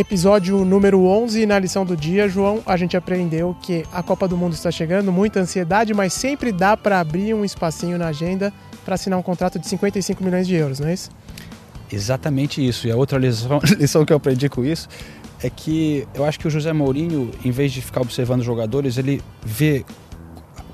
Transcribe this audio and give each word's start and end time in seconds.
Episódio 0.00 0.64
número 0.64 1.04
11, 1.04 1.44
na 1.44 1.58
lição 1.58 1.84
do 1.84 1.94
dia, 1.94 2.26
João, 2.26 2.62
a 2.64 2.74
gente 2.74 2.96
aprendeu 2.96 3.54
que 3.60 3.84
a 3.92 4.02
Copa 4.02 4.26
do 4.26 4.34
Mundo 4.34 4.54
está 4.54 4.70
chegando, 4.70 5.12
muita 5.12 5.40
ansiedade, 5.40 5.92
mas 5.92 6.14
sempre 6.14 6.50
dá 6.52 6.74
para 6.74 7.00
abrir 7.00 7.34
um 7.34 7.44
espacinho 7.44 7.98
na 7.98 8.06
agenda 8.06 8.50
para 8.82 8.94
assinar 8.94 9.18
um 9.18 9.22
contrato 9.22 9.58
de 9.58 9.68
55 9.68 10.24
milhões 10.24 10.48
de 10.48 10.54
euros, 10.54 10.80
não 10.80 10.88
é 10.88 10.94
isso? 10.94 11.10
Exatamente 11.92 12.66
isso. 12.66 12.88
E 12.88 12.90
a 12.90 12.96
outra 12.96 13.18
lição, 13.18 13.60
lição 13.78 14.02
que 14.06 14.12
eu 14.14 14.16
aprendi 14.16 14.48
com 14.48 14.64
isso 14.64 14.88
é 15.42 15.50
que 15.50 16.08
eu 16.14 16.24
acho 16.24 16.40
que 16.40 16.48
o 16.48 16.50
José 16.50 16.72
Mourinho, 16.72 17.30
em 17.44 17.50
vez 17.50 17.70
de 17.70 17.82
ficar 17.82 18.00
observando 18.00 18.40
os 18.40 18.46
jogadores, 18.46 18.96
ele 18.96 19.20
vê 19.44 19.84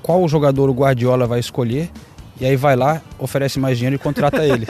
qual 0.01 0.25
jogador 0.29 0.69
o 0.69 0.73
Guardiola 0.73 1.27
vai 1.27 1.41
escolher 1.41 1.91
e 2.39 2.45
aí 2.45 2.55
vai 2.55 2.75
lá, 2.75 3.01
oferece 3.17 3.59
mais 3.59 3.77
dinheiro 3.77 3.95
e 3.95 3.99
contrata 3.99 4.45
ele. 4.45 4.67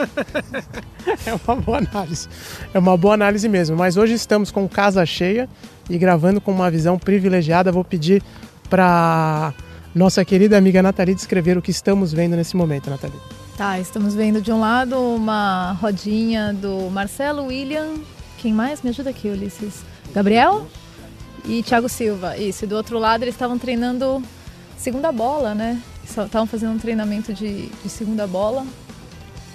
é 1.26 1.34
uma 1.34 1.56
boa 1.56 1.78
análise. 1.78 2.28
É 2.72 2.78
uma 2.78 2.96
boa 2.96 3.14
análise 3.14 3.48
mesmo. 3.48 3.76
Mas 3.76 3.96
hoje 3.96 4.14
estamos 4.14 4.50
com 4.50 4.66
casa 4.68 5.04
cheia 5.04 5.48
e 5.88 5.98
gravando 5.98 6.40
com 6.40 6.50
uma 6.50 6.70
visão 6.70 6.98
privilegiada. 6.98 7.70
Vou 7.70 7.84
pedir 7.84 8.22
para 8.70 9.52
nossa 9.94 10.24
querida 10.24 10.56
amiga 10.56 10.82
Nathalie 10.82 11.14
descrever 11.14 11.58
o 11.58 11.62
que 11.62 11.70
estamos 11.70 12.12
vendo 12.12 12.36
nesse 12.36 12.56
momento, 12.56 12.88
Nathalie. 12.88 13.20
Tá, 13.56 13.78
estamos 13.78 14.14
vendo 14.14 14.40
de 14.40 14.52
um 14.52 14.60
lado 14.60 14.96
uma 14.98 15.72
rodinha 15.72 16.54
do 16.54 16.88
Marcelo 16.90 17.46
William. 17.46 17.96
Quem 18.38 18.52
mais? 18.52 18.82
Me 18.82 18.90
ajuda 18.90 19.10
aqui, 19.10 19.28
Ulisses. 19.28 19.82
Gabriel 20.14 20.66
e 21.44 21.62
Thiago 21.62 21.88
Silva. 21.88 22.36
Isso, 22.36 22.64
e 22.64 22.68
do 22.68 22.76
outro 22.76 22.98
lado 22.98 23.24
eles 23.24 23.34
estavam 23.34 23.58
treinando 23.58 24.22
segunda 24.76 25.10
bola, 25.10 25.54
né? 25.54 25.82
Estavam 26.08 26.46
fazendo 26.46 26.72
um 26.72 26.78
treinamento 26.78 27.32
de, 27.32 27.66
de 27.68 27.88
segunda 27.88 28.26
bola. 28.26 28.66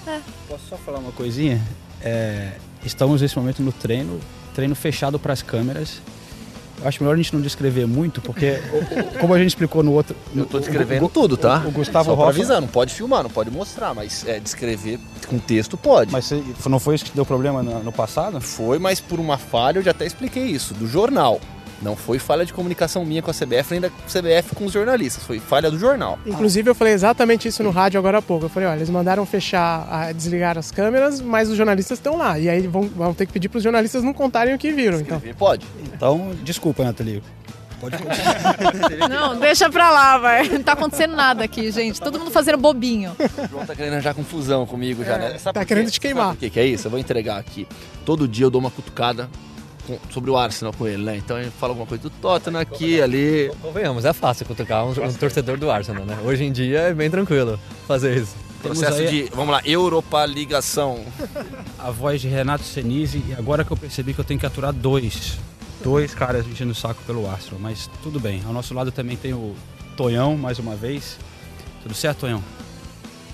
É. 0.07 0.19
Posso 0.47 0.63
só 0.69 0.77
falar 0.77 0.99
uma 0.99 1.11
coisinha? 1.11 1.61
É, 2.01 2.53
estamos 2.85 3.21
nesse 3.21 3.37
momento 3.37 3.61
no 3.61 3.71
treino, 3.71 4.19
treino 4.53 4.75
fechado 4.75 5.17
para 5.17 5.33
as 5.33 5.41
câmeras. 5.41 6.01
Eu 6.81 6.87
acho 6.87 7.01
melhor 7.01 7.13
a 7.13 7.17
gente 7.17 7.33
não 7.33 7.41
descrever 7.41 7.85
muito, 7.85 8.19
porque 8.19 8.59
como 9.19 9.33
a 9.33 9.37
gente 9.37 9.49
explicou 9.49 9.83
no 9.83 9.93
outro. 9.93 10.15
Eu 10.35 10.45
tô 10.45 10.59
descrevendo 10.59 11.05
o, 11.05 11.09
tudo, 11.09 11.37
tá? 11.37 11.61
O, 11.65 11.69
o 11.69 11.71
Gustavo 11.71 12.05
Só 12.05 12.13
Hoffman, 12.13 12.29
avisar, 12.29 12.61
não 12.61 12.67
pode 12.67 12.93
filmar, 12.93 13.23
não 13.23 13.29
pode 13.29 13.49
mostrar, 13.49 13.93
mas 13.93 14.27
é, 14.27 14.39
descrever 14.39 14.99
com 15.27 15.39
texto 15.39 15.77
pode. 15.77 16.11
Mas 16.11 16.29
não 16.65 16.79
foi 16.79 16.95
isso 16.95 17.05
que 17.05 17.11
deu 17.11 17.25
problema 17.25 17.63
no, 17.63 17.83
no 17.83 17.91
passado? 17.91 18.41
Foi, 18.41 18.79
mas 18.79 18.99
por 18.99 19.19
uma 19.19 19.37
falha 19.37 19.79
eu 19.79 19.83
já 19.83 19.91
até 19.91 20.05
expliquei 20.05 20.43
isso, 20.43 20.73
do 20.73 20.87
jornal. 20.87 21.39
Não 21.83 21.95
foi 21.95 22.17
falha 22.17 22.45
de 22.45 22.53
comunicação 22.53 23.03
minha 23.03 23.21
com 23.21 23.29
a 23.29 23.33
CBF, 23.33 23.71
nem 23.71 23.81
da 23.81 23.89
CBF 23.89 24.55
com 24.55 24.65
os 24.65 24.71
jornalistas, 24.71 25.23
foi 25.23 25.39
falha 25.39 25.69
do 25.69 25.77
jornal. 25.77 26.17
Inclusive, 26.25 26.69
eu 26.69 26.75
falei 26.75 26.93
exatamente 26.93 27.47
isso 27.47 27.61
no 27.61 27.69
rádio 27.69 27.99
agora 27.99 28.19
há 28.19 28.21
pouco. 28.21 28.45
Eu 28.45 28.49
falei, 28.49 28.69
olha, 28.69 28.77
eles 28.77 28.89
mandaram 28.89 29.25
fechar, 29.25 30.13
desligar 30.13 30.57
as 30.57 30.71
câmeras, 30.71 31.19
mas 31.19 31.49
os 31.49 31.57
jornalistas 31.57 31.99
estão 31.99 32.17
lá. 32.17 32.39
E 32.39 32.49
aí 32.49 32.65
vão, 32.67 32.83
vão 32.83 33.13
ter 33.13 33.25
que 33.25 33.33
pedir 33.33 33.49
para 33.49 33.57
os 33.57 33.63
jornalistas 33.63 34.03
não 34.03 34.13
contarem 34.13 34.53
o 34.53 34.57
que 34.57 34.71
viram. 34.71 34.99
Então. 34.99 35.21
Pode. 35.37 35.65
Então, 35.93 36.31
desculpa, 36.43 36.83
Nathalie. 36.83 37.21
Pode 37.81 37.97
Não, 39.09 39.37
deixa 39.37 39.69
pra 39.69 39.91
lá, 39.91 40.17
vai. 40.17 40.47
Não 40.47 40.63
tá 40.63 40.71
acontecendo 40.71 41.17
nada 41.17 41.43
aqui, 41.43 41.69
gente. 41.69 41.99
Todo 41.99 42.17
mundo 42.17 42.31
fazendo 42.31 42.57
bobinho. 42.57 43.11
O 43.19 43.47
João 43.49 43.65
tá 43.65 43.75
querendo 43.75 43.99
já 44.01 44.13
confusão 44.13 44.65
comigo 44.65 45.03
já, 45.03 45.17
né? 45.17 45.37
Sabe 45.37 45.59
tá 45.59 45.65
querendo 45.65 45.91
te 45.91 45.99
queimar. 45.99 46.33
O 46.33 46.37
que, 46.37 46.49
que 46.49 46.59
é 46.59 46.65
isso? 46.65 46.87
Eu 46.87 46.91
vou 46.91 46.99
entregar 46.99 47.37
aqui. 47.37 47.67
Todo 48.05 48.25
dia 48.25 48.45
eu 48.45 48.49
dou 48.49 48.61
uma 48.61 48.71
cutucada 48.71 49.29
sobre 50.09 50.31
o 50.31 50.37
Arsenal 50.37 50.73
com 50.73 50.87
ele, 50.87 51.03
né? 51.03 51.17
Então 51.17 51.37
ele 51.39 51.51
fala 51.51 51.71
alguma 51.71 51.87
coisa 51.87 52.03
do 52.03 52.09
Tottenham 52.09 52.59
aqui, 52.59 53.01
ali. 53.01 53.51
Convenhamos, 53.61 54.05
é 54.05 54.13
fácil 54.13 54.45
cutucar 54.45 54.85
um, 54.85 54.91
um 54.91 55.13
torcedor 55.13 55.57
do 55.57 55.69
Arsenal, 55.69 56.05
né? 56.05 56.17
Hoje 56.23 56.43
em 56.43 56.51
dia 56.51 56.79
é 56.79 56.93
bem 56.93 57.09
tranquilo 57.09 57.59
fazer 57.87 58.17
isso. 58.17 58.35
Processo 58.61 59.01
aí... 59.01 59.07
de, 59.07 59.23
vamos 59.35 59.51
lá, 59.51 59.61
Europa 59.65 60.25
Ligação. 60.25 61.03
A 61.77 61.91
voz 61.91 62.21
de 62.21 62.29
Renato 62.29 62.63
Senise, 62.63 63.23
e 63.27 63.33
agora 63.33 63.65
que 63.65 63.71
eu 63.71 63.77
percebi 63.77 64.13
que 64.13 64.19
eu 64.19 64.25
tenho 64.25 64.39
que 64.39 64.45
aturar 64.45 64.71
dois. 64.71 65.37
Dois 65.83 66.15
caras 66.15 66.47
enchendo 66.47 66.71
o 66.71 66.75
saco 66.75 67.03
pelo 67.05 67.29
Arsenal, 67.29 67.59
mas 67.59 67.89
tudo 68.01 68.21
bem. 68.21 68.41
Ao 68.45 68.53
nosso 68.53 68.73
lado 68.73 68.89
também 68.89 69.17
tem 69.17 69.33
o 69.33 69.53
Tonhão, 69.97 70.37
mais 70.37 70.59
uma 70.59 70.77
vez. 70.77 71.17
Tudo 71.81 71.93
certo, 71.93 72.19
Tonhão? 72.19 72.41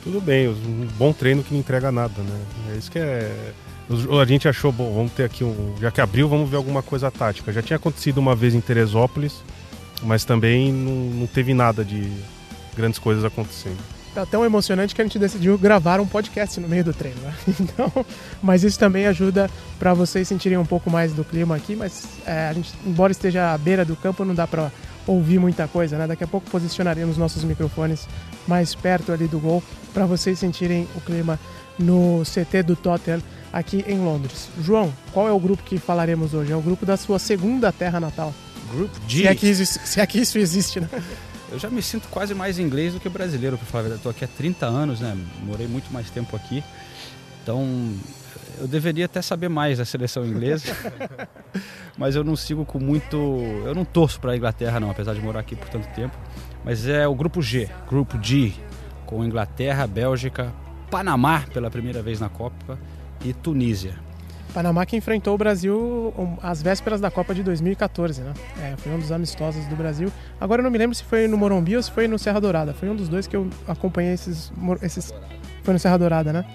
Tudo 0.03 0.19
bem, 0.19 0.47
um 0.47 0.87
bom 0.97 1.13
treino 1.13 1.43
que 1.43 1.53
não 1.53 1.59
entrega 1.59 1.91
nada, 1.91 2.23
né? 2.23 2.41
É 2.73 2.77
isso 2.77 2.89
que 2.89 2.97
é 2.97 3.31
a 4.21 4.25
gente 4.25 4.47
achou, 4.47 4.71
bom, 4.71 4.93
vamos 4.93 5.11
ter 5.11 5.23
aqui 5.23 5.43
um. 5.43 5.73
Já 5.79 5.89
que 5.89 5.99
abriu, 5.99 6.29
vamos 6.29 6.49
ver 6.49 6.57
alguma 6.57 6.83
coisa 6.83 7.09
tática. 7.09 7.51
Já 7.51 7.61
tinha 7.61 7.77
acontecido 7.77 8.19
uma 8.19 8.35
vez 8.35 8.53
em 8.53 8.61
Teresópolis, 8.61 9.41
mas 10.03 10.23
também 10.23 10.71
não, 10.71 11.19
não 11.21 11.27
teve 11.27 11.53
nada 11.53 11.83
de 11.83 12.11
grandes 12.75 12.99
coisas 12.99 13.25
acontecendo. 13.25 13.77
Tá 14.13 14.25
tão 14.25 14.43
emocionante 14.43 14.93
que 14.93 15.01
a 15.01 15.05
gente 15.05 15.17
decidiu 15.17 15.57
gravar 15.57 15.99
um 15.99 16.05
podcast 16.05 16.59
no 16.59 16.67
meio 16.67 16.83
do 16.83 16.93
treino, 16.93 17.19
né? 17.21 17.33
Então, 17.59 18.05
mas 18.41 18.63
isso 18.63 18.77
também 18.77 19.07
ajuda 19.07 19.49
para 19.77 19.93
vocês 19.93 20.27
sentirem 20.27 20.57
um 20.57 20.65
pouco 20.65 20.89
mais 20.89 21.13
do 21.13 21.23
clima 21.23 21.55
aqui, 21.55 21.75
mas 21.75 22.05
é, 22.25 22.47
a 22.49 22.53
gente, 22.53 22.73
embora 22.85 23.11
esteja 23.11 23.53
à 23.53 23.57
beira 23.57 23.83
do 23.83 23.95
campo, 23.95 24.23
não 24.25 24.35
dá 24.35 24.47
para 24.47 24.71
ouvir 25.07 25.39
muita 25.39 25.67
coisa, 25.67 25.97
né? 25.97 26.05
Daqui 26.05 26.23
a 26.23 26.27
pouco 26.27 26.49
posicionaremos 26.49 27.17
nossos 27.17 27.43
microfones 27.43 28.07
mais 28.47 28.75
perto 28.75 29.11
ali 29.11 29.27
do 29.27 29.39
gol 29.39 29.63
para 29.93 30.05
vocês 30.05 30.37
sentirem 30.37 30.87
o 30.95 31.01
clima 31.01 31.39
no 31.77 32.23
CT 32.23 32.63
do 32.63 32.75
Tottenham 32.75 33.21
aqui 33.51 33.83
em 33.87 33.99
Londres. 33.99 34.49
João, 34.61 34.93
qual 35.11 35.27
é 35.27 35.31
o 35.31 35.39
grupo 35.39 35.63
que 35.63 35.77
falaremos 35.77 36.33
hoje? 36.33 36.51
É 36.51 36.55
o 36.55 36.61
grupo 36.61 36.85
da 36.85 36.97
sua 36.97 37.19
segunda 37.19 37.71
terra 37.71 37.99
natal. 37.99 38.33
Grupo 38.71 38.99
D. 39.07 39.17
Se 39.17 39.27
é 39.27 39.35
que 39.35 39.47
isso, 39.47 39.79
se 39.85 39.99
é 39.99 40.05
que 40.05 40.19
isso 40.19 40.37
existe, 40.37 40.79
né? 40.79 40.89
Eu 41.51 41.57
já 41.57 41.69
me 41.69 41.81
sinto 41.81 42.07
quase 42.09 42.35
mais 42.35 42.59
inglês 42.59 42.93
do 42.93 42.99
que 42.99 43.09
brasileiro, 43.09 43.57
para 43.57 43.65
falar 43.65 43.79
a 43.79 43.83
verdade. 43.83 43.99
Estou 43.99 44.11
aqui 44.11 44.23
há 44.23 44.27
30 44.27 44.65
anos, 44.67 44.99
né? 44.99 45.17
Morei 45.43 45.67
muito 45.67 45.91
mais 45.91 46.09
tempo 46.11 46.35
aqui. 46.35 46.63
Então, 47.41 47.91
eu 48.59 48.67
deveria 48.67 49.05
até 49.05 49.21
saber 49.21 49.49
mais 49.49 49.79
da 49.79 49.85
seleção 49.85 50.23
inglesa. 50.25 50.65
mas 51.97 52.15
eu 52.15 52.23
não 52.23 52.35
sigo 52.35 52.65
com 52.65 52.79
muito. 52.79 53.17
Eu 53.65 53.73
não 53.73 53.83
torço 53.83 54.19
para 54.19 54.33
a 54.33 54.37
Inglaterra, 54.37 54.79
não, 54.79 54.91
apesar 54.91 55.15
de 55.15 55.21
morar 55.21 55.39
aqui 55.39 55.55
por 55.55 55.69
tanto 55.69 55.87
tempo. 55.95 56.15
Mas 56.63 56.87
é 56.87 57.07
o 57.07 57.15
grupo 57.15 57.41
G, 57.41 57.67
grupo 57.87 58.21
G, 58.21 58.53
com 59.07 59.23
Inglaterra, 59.23 59.87
Bélgica, 59.87 60.53
Panamá 60.91 61.45
pela 61.51 61.71
primeira 61.71 62.03
vez 62.03 62.19
na 62.19 62.29
Copa 62.29 62.77
e 63.23 63.33
Tunísia. 63.33 63.95
Panamá 64.53 64.85
que 64.85 64.97
enfrentou 64.97 65.35
o 65.35 65.37
Brasil 65.37 66.13
às 66.41 66.61
vésperas 66.61 66.99
da 66.99 67.11
Copa 67.11 67.35
de 67.35 67.43
2014, 67.43 68.21
né? 68.21 68.33
É, 68.61 68.75
foi 68.77 68.91
um 68.91 68.99
dos 68.99 69.11
amistosos 69.11 69.65
do 69.67 69.75
Brasil. 69.75 70.11
Agora 70.41 70.61
eu 70.61 70.63
não 70.63 70.71
me 70.71 70.77
lembro 70.77 70.95
se 70.95 71.03
foi 71.03 71.27
no 71.27 71.37
Morumbi 71.37 71.77
ou 71.77 71.83
se 71.83 71.91
foi 71.91 72.07
no 72.07 72.17
Serra 72.17 72.39
Dourada. 72.39 72.73
Foi 72.73 72.89
um 72.89 72.95
dos 72.95 73.07
dois 73.07 73.27
que 73.27 73.35
eu 73.35 73.47
acompanhei 73.67 74.13
esses. 74.13 74.51
esses... 74.81 75.13
Foi 75.63 75.73
no 75.73 75.79
Serra 75.79 75.97
Dourada, 75.97 76.33
né? 76.33 76.45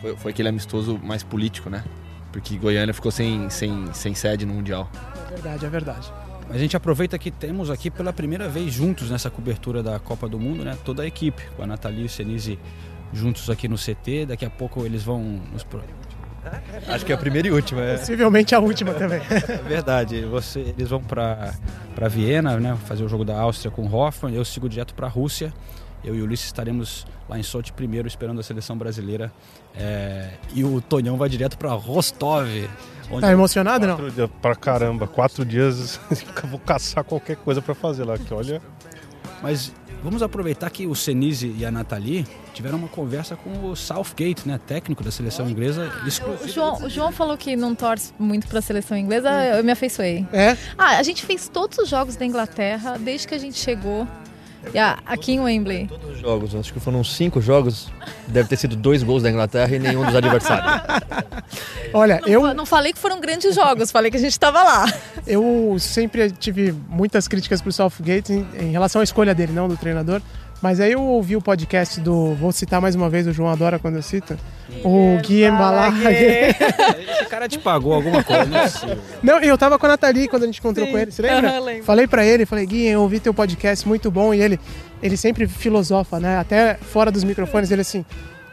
Foi, 0.00 0.16
foi 0.16 0.30
aquele 0.30 0.48
amistoso 0.48 0.98
mais 1.02 1.22
político, 1.22 1.68
né? 1.68 1.84
Porque 2.32 2.56
Goiânia 2.56 2.94
ficou 2.94 3.10
sem, 3.10 3.50
sem, 3.50 3.92
sem 3.92 4.14
sede 4.14 4.46
no 4.46 4.54
Mundial. 4.54 4.90
É 5.26 5.30
verdade, 5.34 5.66
é 5.66 5.68
verdade. 5.68 6.12
A 6.48 6.56
gente 6.56 6.76
aproveita 6.76 7.18
que 7.18 7.30
temos 7.30 7.70
aqui 7.70 7.90
pela 7.90 8.12
primeira 8.12 8.48
vez 8.48 8.72
juntos 8.72 9.10
nessa 9.10 9.28
cobertura 9.28 9.82
da 9.82 9.98
Copa 9.98 10.28
do 10.28 10.38
Mundo, 10.38 10.64
né? 10.64 10.76
Toda 10.84 11.02
a 11.02 11.06
equipe, 11.06 11.42
com 11.56 11.62
a 11.62 11.66
Nathalie 11.66 12.02
e 12.02 12.06
o 12.06 12.08
Senise 12.08 12.58
juntos 13.12 13.48
aqui 13.50 13.68
no 13.68 13.76
CT. 13.76 14.26
Daqui 14.26 14.44
a 14.44 14.50
pouco 14.50 14.84
eles 14.84 15.02
vão 15.02 15.20
nos. 15.52 15.66
Acho 16.88 17.04
que 17.04 17.12
é 17.12 17.14
a 17.14 17.18
primeira 17.18 17.48
e 17.48 17.50
última. 17.50 17.82
É. 17.82 17.96
Possivelmente 17.96 18.54
a 18.54 18.60
última 18.60 18.94
também. 18.94 19.20
É 19.30 19.56
verdade. 19.68 20.24
Você, 20.26 20.60
eles 20.60 20.88
vão 20.88 21.02
para 21.02 21.52
Viena, 22.08 22.58
né, 22.58 22.76
fazer 22.86 23.04
o 23.04 23.08
jogo 23.08 23.24
da 23.24 23.38
Áustria 23.38 23.70
com 23.70 23.82
o 23.82 23.94
Hoffman. 23.94 24.34
Eu 24.34 24.44
sigo 24.44 24.68
direto 24.68 24.94
para 24.94 25.06
a 25.06 25.10
Rússia. 25.10 25.52
Eu 26.04 26.14
e 26.14 26.20
o 26.20 26.24
Ulisses 26.24 26.46
estaremos 26.46 27.04
lá 27.28 27.36
em 27.36 27.42
Sochi 27.42 27.72
primeiro, 27.72 28.06
esperando 28.06 28.38
a 28.38 28.42
seleção 28.42 28.78
brasileira. 28.78 29.32
É, 29.74 30.30
e 30.54 30.62
o 30.62 30.80
Tonhão 30.80 31.16
vai 31.16 31.28
direto 31.28 31.58
para 31.58 31.72
Rostov. 31.72 32.48
Tá 33.20 33.32
emocionado, 33.32 33.86
quatro 33.86 34.04
não? 34.04 34.10
Dias, 34.10 34.30
pra 34.42 34.54
caramba, 34.54 35.06
quatro 35.06 35.44
dias 35.44 36.00
vou 36.44 36.58
caçar 36.58 37.04
qualquer 37.04 37.36
coisa 37.36 37.62
para 37.62 37.74
fazer 37.74 38.04
lá, 38.04 38.18
que 38.18 38.32
olha. 38.32 38.60
Mas 39.42 39.72
Vamos 40.02 40.22
aproveitar 40.22 40.70
que 40.70 40.86
o 40.86 40.94
Senise 40.94 41.54
e 41.58 41.64
a 41.64 41.70
Nathalie 41.70 42.26
tiveram 42.54 42.78
uma 42.78 42.88
conversa 42.88 43.36
com 43.36 43.70
o 43.70 43.74
Southgate, 43.74 44.46
né, 44.46 44.58
técnico 44.66 45.02
da 45.02 45.10
seleção 45.10 45.48
inglesa. 45.48 45.92
O 46.44 46.48
João, 46.48 46.84
o 46.84 46.88
João 46.88 47.12
falou 47.12 47.36
que 47.36 47.56
não 47.56 47.74
torce 47.74 48.12
muito 48.18 48.46
para 48.46 48.60
a 48.60 48.62
seleção 48.62 48.96
inglesa, 48.96 49.30
eu 49.56 49.64
me 49.64 49.72
afeiçoei. 49.72 50.26
É? 50.32 50.56
Ah, 50.78 50.98
a 50.98 51.02
gente 51.02 51.24
fez 51.26 51.48
todos 51.48 51.78
os 51.78 51.88
jogos 51.88 52.16
da 52.16 52.24
Inglaterra 52.24 52.96
desde 52.98 53.26
que 53.26 53.34
a 53.34 53.38
gente 53.38 53.58
chegou. 53.58 54.06
E 54.74 54.78
a- 54.78 54.98
aqui 55.06 55.32
em 55.32 55.40
Wembley. 55.40 55.86
Todos 55.86 56.10
os 56.10 56.18
jogos, 56.20 56.54
acho 56.54 56.72
que 56.72 56.80
foram 56.80 57.02
cinco 57.04 57.40
jogos, 57.40 57.88
deve 58.28 58.48
ter 58.48 58.56
sido 58.56 58.76
dois 58.76 59.02
gols 59.02 59.22
da 59.22 59.30
Inglaterra 59.30 59.74
e 59.74 59.78
nenhum 59.78 60.04
dos 60.04 60.14
adversários. 60.16 60.82
Olha, 61.94 62.20
Não, 62.20 62.28
eu, 62.28 62.54
não 62.54 62.66
falei 62.66 62.92
que 62.92 62.98
foram 62.98 63.20
grandes 63.20 63.54
jogos, 63.54 63.90
falei 63.90 64.10
que 64.10 64.16
a 64.16 64.20
gente 64.20 64.32
estava 64.32 64.62
lá. 64.62 64.84
eu 65.26 65.76
sempre 65.78 66.30
tive 66.30 66.74
muitas 66.88 67.26
críticas 67.28 67.62
pro 67.62 67.72
Southgate 67.72 68.32
em, 68.32 68.46
em 68.60 68.70
relação 68.72 69.00
à 69.00 69.04
escolha 69.04 69.34
dele, 69.34 69.52
não 69.52 69.68
do 69.68 69.76
treinador. 69.76 70.20
Mas 70.60 70.80
aí 70.80 70.92
eu 70.92 71.02
ouvi 71.02 71.36
o 71.36 71.42
podcast 71.42 72.00
do. 72.00 72.34
Vou 72.34 72.50
citar 72.50 72.80
mais 72.80 72.94
uma 72.94 73.10
vez, 73.10 73.26
o 73.26 73.32
João 73.32 73.50
adora 73.50 73.78
quando 73.78 73.96
eu 73.96 74.02
cito. 74.02 74.36
O 74.84 75.18
Guilherme 75.22 75.58
Balaguer. 75.58 76.56
Esse 77.10 77.26
cara 77.26 77.48
te 77.48 77.58
pagou 77.58 77.94
alguma 77.94 78.22
coisa, 78.22 78.44
não 78.44 78.58
é 78.58 78.62
possível. 78.62 78.98
Não, 79.22 79.38
eu 79.40 79.56
tava 79.56 79.78
com 79.78 79.86
a 79.86 79.90
Nathalie 79.90 80.28
quando 80.28 80.42
a 80.44 80.46
gente 80.46 80.58
encontrou 80.58 80.86
com 80.88 80.98
ele, 80.98 81.10
você 81.10 81.22
lembra? 81.22 81.58
Lembro. 81.66 81.84
Falei 81.84 82.06
pra 82.06 82.24
ele, 82.24 82.46
falei, 82.46 82.66
Gui, 82.66 82.86
eu 82.86 83.00
ouvi 83.00 83.20
teu 83.20 83.32
podcast 83.32 83.86
muito 83.86 84.10
bom 84.10 84.34
e 84.34 84.40
ele, 84.40 84.58
ele 85.02 85.16
sempre 85.16 85.46
filosofa, 85.46 86.18
né? 86.20 86.38
Até 86.38 86.74
fora 86.74 87.10
dos 87.10 87.24
microfones, 87.24 87.70
ele 87.70 87.80
assim, 87.80 88.04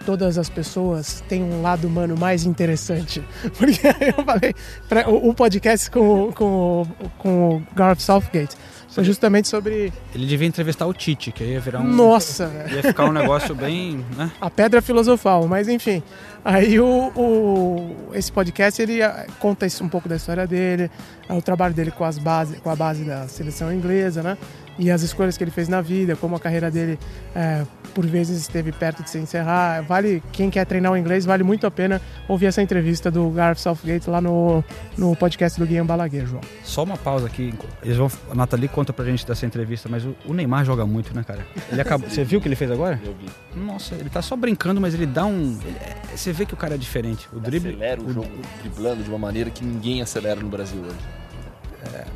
todas 0.05 0.38
as 0.38 0.50
pessoas 0.50 1.23
têm 1.27 1.44
um 1.44 1.61
lado 1.61 1.88
humano 1.88 2.15
mais 2.17 2.45
interessante. 2.45 3.23
Porque 3.57 3.81
eu 4.17 4.23
falei, 4.25 4.53
pra, 4.88 5.09
o, 5.09 5.29
o 5.29 5.33
podcast 5.33 5.89
com, 5.91 6.31
com, 6.33 6.88
com 7.17 7.50
o 7.57 7.63
Gareth 7.75 8.00
Southgate 8.00 8.55
foi 8.89 9.03
justamente 9.03 9.47
sobre. 9.47 9.91
Ele 10.13 10.27
devia 10.27 10.47
entrevistar 10.47 10.85
o 10.85 10.94
Tite, 10.94 11.31
que 11.31 11.44
aí 11.44 11.53
ia 11.53 11.59
virar 11.59 11.79
um. 11.79 11.83
Nossa. 11.88 12.51
Ia 12.71 12.83
ficar 12.83 13.05
um 13.05 13.11
negócio 13.11 13.55
bem. 13.55 14.05
Né? 14.15 14.31
a 14.39 14.50
pedra 14.51 14.81
filosofal, 14.83 15.47
mas 15.47 15.67
enfim. 15.67 16.03
Aí 16.45 16.79
o, 16.79 17.11
o- 17.15 17.95
esse 18.13 18.31
podcast 18.31 18.79
ele 18.81 19.01
ah, 19.01 19.25
conta 19.39 19.65
isso, 19.65 19.83
um 19.83 19.89
pouco 19.89 20.07
da 20.07 20.15
história 20.17 20.45
dele, 20.45 20.91
ah, 21.27 21.35
o 21.35 21.41
trabalho 21.41 21.73
dele 21.73 21.89
com 21.89 22.03
as 22.03 22.19
base, 22.19 22.57
com 22.57 22.69
a 22.69 22.75
base 22.75 23.03
da 23.03 23.27
seleção 23.27 23.73
inglesa, 23.73 24.21
né? 24.21 24.38
E 24.79 24.89
as 24.89 25.01
escolhas 25.03 25.37
que 25.37 25.43
ele 25.43 25.51
fez 25.51 25.67
na 25.67 25.81
vida, 25.81 26.15
como 26.15 26.35
a 26.35 26.39
carreira 26.39 26.71
dele 26.71 26.97
é, 27.35 27.63
por 27.93 28.05
vezes 28.07 28.39
esteve 28.41 28.71
perto 28.71 29.03
de 29.03 29.09
se 29.09 29.19
encerrar. 29.19 29.81
Vale 29.83 30.21
quem 30.31 30.49
quer 30.49 30.65
treinar 30.65 30.91
o 30.91 30.97
inglês 30.97 31.25
vale 31.25 31.43
muito 31.43 31.67
a 31.67 31.71
pena 31.71 32.01
ouvir 32.27 32.47
essa 32.47 32.59
entrevista 32.61 33.11
do 33.11 33.29
Gareth 33.29 33.57
Southgate 33.59 34.09
lá 34.09 34.19
no, 34.19 34.63
no 34.97 35.15
podcast 35.15 35.59
do 35.59 35.65
Guilherme 35.67 35.87
Balaguer, 35.87 36.25
João. 36.25 36.41
Só 36.63 36.83
uma 36.83 36.97
pausa 36.97 37.27
aqui. 37.27 37.53
Eles 37.83 37.97
vão, 37.97 38.09
a 38.31 38.35
Nathalie 38.35 38.67
conta 38.67 38.91
pra 38.91 39.05
gente 39.05 39.27
dessa 39.27 39.45
entrevista, 39.45 39.87
mas 39.87 40.03
o, 40.05 40.15
o 40.25 40.33
Neymar 40.33 40.65
joga 40.65 40.85
muito, 40.87 41.13
né, 41.15 41.23
cara? 41.23 41.45
Ele 41.71 41.79
acabou, 41.79 42.09
você 42.09 42.23
viu 42.23 42.39
o 42.39 42.41
que 42.41 42.47
ele 42.47 42.55
fez 42.55 42.71
agora? 42.71 42.99
Eu 43.05 43.13
vi. 43.13 43.27
Nossa, 43.59 43.93
ele 43.93 44.09
tá 44.09 44.21
só 44.23 44.35
brincando, 44.35 44.81
mas 44.81 44.93
ele 44.95 45.05
dá 45.05 45.25
um. 45.25 45.59
ele- 45.63 45.77
é- 45.81 46.17
você 46.17 46.31
vê 46.33 46.45
que 46.47 46.53
o 46.53 46.57
cara 46.57 46.73
é 46.75 46.77
diferente. 46.77 47.27
O 47.31 47.39
drible. 47.39 47.69
Acelera 47.69 48.01
o 48.01 48.11
jogo 48.11 48.27
driblando 48.61 49.03
de 49.03 49.09
uma 49.09 49.19
maneira 49.19 49.49
que 49.51 49.63
ninguém 49.63 50.01
acelera 50.01 50.39
no 50.39 50.49
Brasil 50.49 50.79
hoje. 50.81 50.95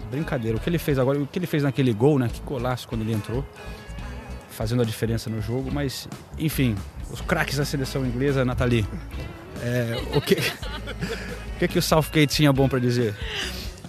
Brincadeira. 0.10 0.58
O 0.58 0.60
que 0.60 0.70
ele 0.70 0.78
fez 0.78 0.98
agora, 1.00 1.20
o 1.20 1.28
que 1.28 1.38
ele 1.40 1.48
fez 1.48 1.64
naquele 1.64 1.94
gol, 1.94 2.18
né? 2.20 2.30
Que 2.32 2.42
golaço 2.42 2.88
quando 2.88 3.02
ele 3.02 3.14
entrou. 3.14 3.46
Fazendo 4.50 4.82
a 4.82 4.86
diferença 4.86 5.30
no 5.30 5.40
jogo, 5.42 5.70
mas, 5.72 6.08
enfim, 6.38 6.76
os 7.12 7.22
craques 7.22 7.58
da 7.58 7.66
seleção 7.66 8.06
inglesa, 8.06 8.44
Nathalie. 8.44 8.86
é, 9.62 10.02
o 10.16 10.22
que. 10.22 10.38
O 11.58 11.60
que, 11.60 11.68
que 11.68 11.80
o 11.80 11.82
Southgate 11.82 12.36
tinha 12.36 12.54
bom 12.54 12.70
pra 12.70 12.78
dizer? 12.78 13.16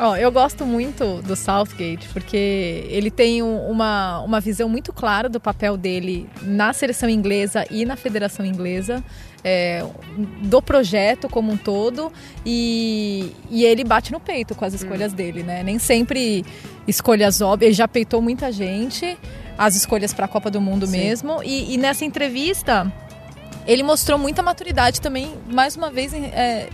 Ó, 0.01 0.15
eu 0.15 0.31
gosto 0.31 0.65
muito 0.65 1.21
do 1.23 1.35
Southgate 1.35 2.09
porque 2.13 2.87
ele 2.89 3.11
tem 3.11 3.43
um- 3.43 3.69
uma, 3.69 4.21
uma 4.21 4.41
visão 4.41 4.69
muito 4.69 4.93
clara 4.93 5.29
do 5.29 5.41
papel 5.41 5.77
dele 5.77 6.29
na 6.41 6.73
seleção 6.73 7.09
inglesa 7.09 7.67
e 7.69 7.85
na 7.85 7.97
federação 7.97 8.47
inglesa, 8.47 9.03
é, 9.43 9.85
do 10.43 10.63
projeto 10.63 11.29
como 11.29 11.51
um 11.51 11.57
todo, 11.57 12.13
e, 12.47 13.33
e 13.51 13.65
ele 13.65 13.83
bate 13.83 14.13
no 14.13 14.21
peito 14.21 14.55
com 14.55 14.65
as 14.65 14.73
escolhas 14.73 15.13
dele, 15.13 15.43
né? 15.43 15.63
Nem 15.65 15.79
sempre 15.81 16.45
escolhas 16.87 17.41
óbvias, 17.41 17.69
ele 17.71 17.75
já 17.75 17.89
peitou 17.89 18.23
muita 18.23 18.53
gente, 18.53 19.19
as 19.57 19.75
escolhas 19.75 20.15
para 20.15 20.27
a 20.27 20.29
Copa 20.29 20.49
do 20.51 20.61
Mundo 20.61 20.87
mesmo, 20.87 21.43
e, 21.43 21.75
e 21.75 21.77
nessa 21.77 22.05
entrevista 22.05 22.91
ele 23.67 23.83
mostrou 23.83 24.17
muita 24.19 24.43
maturidade 24.43 25.01
também, 25.01 25.35
mais 25.53 25.77
uma 25.77 25.91
vez, 25.91 26.13
é, 26.15 26.69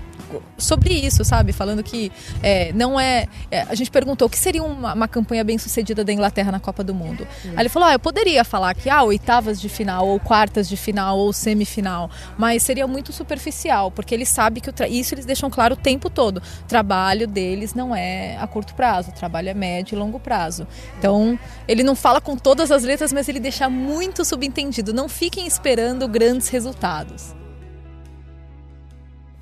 sobre 0.56 0.94
isso, 0.94 1.24
sabe? 1.24 1.52
Falando 1.52 1.82
que 1.82 2.10
é, 2.42 2.72
não 2.72 2.98
é, 2.98 3.26
é, 3.50 3.62
A 3.62 3.74
gente 3.74 3.90
perguntou 3.90 4.26
o 4.26 4.30
que 4.30 4.38
seria 4.38 4.62
uma, 4.62 4.94
uma 4.94 5.08
campanha 5.08 5.42
bem 5.44 5.58
sucedida 5.58 6.04
da 6.04 6.12
Inglaterra 6.12 6.52
na 6.52 6.60
Copa 6.60 6.82
do 6.84 6.94
Mundo. 6.94 7.26
Aí 7.44 7.60
ele 7.60 7.68
falou: 7.68 7.88
ah, 7.88 7.92
eu 7.92 7.98
poderia 7.98 8.44
falar 8.44 8.74
que 8.74 8.88
ah, 8.88 9.02
oitavas 9.02 9.60
de 9.60 9.68
final, 9.68 10.06
ou 10.08 10.20
quartas 10.20 10.68
de 10.68 10.76
final, 10.76 11.18
ou 11.18 11.32
semifinal, 11.32 12.10
mas 12.38 12.62
seria 12.62 12.86
muito 12.86 13.12
superficial, 13.12 13.90
porque 13.90 14.14
ele 14.14 14.26
sabe 14.26 14.60
que 14.60 14.70
tra- 14.72 14.88
isso 14.88 15.14
eles 15.14 15.24
deixam 15.24 15.50
claro 15.50 15.74
o 15.74 15.76
tempo 15.76 16.08
todo. 16.10 16.38
O 16.38 16.68
trabalho 16.68 17.26
deles 17.26 17.74
não 17.74 17.94
é 17.94 18.36
a 18.38 18.46
curto 18.46 18.74
prazo, 18.74 19.10
o 19.10 19.14
trabalho 19.14 19.48
é 19.48 19.54
médio 19.54 19.94
e 19.94 19.98
longo 19.98 20.18
prazo. 20.18 20.66
Então, 20.98 21.38
ele 21.66 21.82
não 21.82 21.94
fala 21.94 22.20
com 22.20 22.36
todas 22.36 22.70
as 22.70 22.82
letras, 22.82 23.12
mas 23.12 23.28
ele 23.28 23.40
deixa 23.40 23.68
muito 23.68 24.24
subentendido. 24.24 24.92
Não 24.92 25.08
fiquem 25.08 25.46
esperando 25.46 26.06
grandes 26.08 26.48
resultados. 26.48 27.34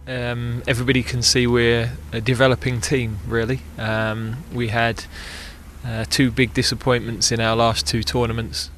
Um, 0.07 0.63
everybody 0.67 1.03
can 1.03 1.23
see 1.23 1.47
we're 1.47 1.93
a 2.13 2.21
developing 2.21 2.81
team, 2.81 3.19
really. 3.27 3.61
Um, 3.79 4.45
we 4.53 4.69
had 4.69 5.05
uh, 5.85 6.05
two 6.09 6.31
big 6.31 6.55
disappointments 6.55 7.33
in 7.33 7.41
our 7.41 7.57
last 7.57 7.87
two 7.87 8.03
tournaments. 8.03 8.71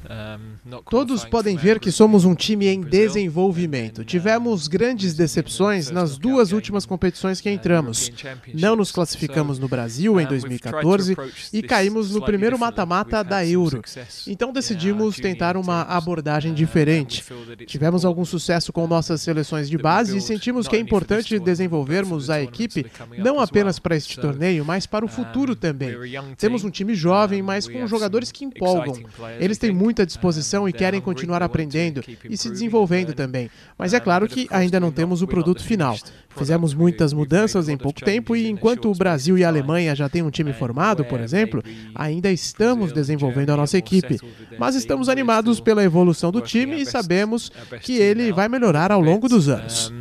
Todos 0.89 1.25
podem 1.25 1.55
ver 1.55 1.79
que 1.79 1.91
somos 1.91 2.25
um 2.25 2.35
time 2.35 2.67
em 2.67 2.81
desenvolvimento. 2.81 3.99
uh, 3.99 4.05
Tivemos 4.05 4.67
grandes 4.67 5.13
decepções 5.13 5.91
nas 5.91 6.17
duas 6.17 6.51
últimas 6.51 6.85
competições 6.85 7.41
que 7.41 7.49
entramos. 7.49 8.11
Não 8.53 8.75
nos 8.75 8.91
classificamos 8.91 9.59
no 9.59 9.67
Brasil 9.67 10.19
em 10.19 10.25
2014 10.25 11.15
e 11.53 11.61
caímos 11.61 12.11
no 12.13 12.23
primeiro 12.23 12.57
mata-mata 12.57 13.23
da 13.23 13.45
Euro. 13.45 13.81
Então 14.27 14.51
decidimos 14.51 15.17
tentar 15.17 15.57
uma 15.57 15.81
abordagem 15.81 16.53
diferente. 16.53 17.23
Tivemos 17.65 18.05
algum 18.05 18.25
sucesso 18.25 18.71
com 18.71 18.87
nossas 18.87 19.21
seleções 19.21 19.69
de 19.69 19.77
base 19.77 20.17
e 20.17 20.21
sentimos 20.21 20.67
que 20.67 20.75
é 20.75 20.79
importante 20.79 21.37
desenvolvermos 21.39 22.29
a 22.29 22.41
equipe 22.41 22.85
não 23.17 23.39
apenas 23.39 23.79
para 23.79 23.95
este 23.95 24.19
torneio, 24.19 24.65
mas 24.65 24.85
para 24.85 25.05
o 25.05 25.07
futuro 25.07 25.55
também. 25.55 25.95
Temos 26.37 26.63
um 26.63 26.69
time 26.69 26.95
jovem, 26.95 27.41
mas 27.41 27.67
com 27.67 27.87
jogadores 27.87 28.31
que 28.31 28.45
empolgam. 28.45 28.95
Eles 29.39 29.57
têm 29.57 29.71
muita 29.95 30.05
disposição 30.05 30.67
e 30.67 30.73
querem 30.73 30.99
continuar 30.99 31.41
aprendendo 31.41 32.03
e 32.29 32.35
se 32.35 32.49
desenvolvendo 32.49 33.13
também. 33.13 33.49
Mas 33.77 33.93
é 33.93 33.99
claro 33.99 34.27
que 34.27 34.45
ainda 34.51 34.77
não 34.77 34.91
temos 34.91 35.21
o 35.21 35.27
produto 35.27 35.63
final. 35.63 35.97
Fizemos 36.35 36.73
muitas 36.73 37.13
mudanças 37.13 37.69
em 37.69 37.77
pouco 37.77 38.03
tempo 38.03 38.35
e 38.35 38.49
enquanto 38.49 38.91
o 38.91 38.95
Brasil 38.95 39.37
e 39.37 39.43
a 39.45 39.47
Alemanha 39.47 39.95
já 39.95 40.09
têm 40.09 40.21
um 40.21 40.29
time 40.29 40.51
formado, 40.51 41.05
por 41.05 41.21
exemplo, 41.21 41.63
ainda 41.93 42.29
estamos 42.29 42.91
desenvolvendo 42.91 43.51
a 43.51 43.57
nossa 43.57 43.77
equipe. 43.77 44.19
Mas 44.59 44.75
estamos 44.75 45.07
animados 45.07 45.61
pela 45.61 45.83
evolução 45.83 46.29
do 46.29 46.41
time 46.41 46.81
e 46.81 46.85
sabemos 46.85 47.49
que 47.81 47.93
ele 47.93 48.33
vai 48.33 48.49
melhorar 48.49 48.91
ao 48.91 48.99
longo 48.99 49.29
dos 49.29 49.47
anos. 49.47 49.93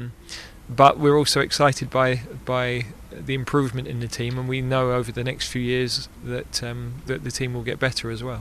But 0.69 0.99
we're 0.99 1.17
also 1.17 1.41
excited 1.41 1.91
by 1.91 2.23
by 2.47 2.87
the 3.27 3.35
improvement 3.35 3.87
in 3.87 4.01
the 4.01 4.09
team, 4.09 4.39
and 4.39 4.49
we 4.49 4.61
know 4.61 4.93
over 4.93 5.13
the 5.13 5.23
next 5.23 5.49
few 5.49 5.63
years 5.63 6.09
that 6.25 6.63
um, 6.63 6.95
that 7.07 7.23
the 7.23 7.31
team 7.31 7.53
will 7.55 7.63
get 7.63 7.79
better 7.79 8.11
as 8.11 8.23
well. 8.23 8.41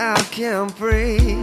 I 0.00 0.14
can't 0.30 0.72
breathe. 0.78 1.36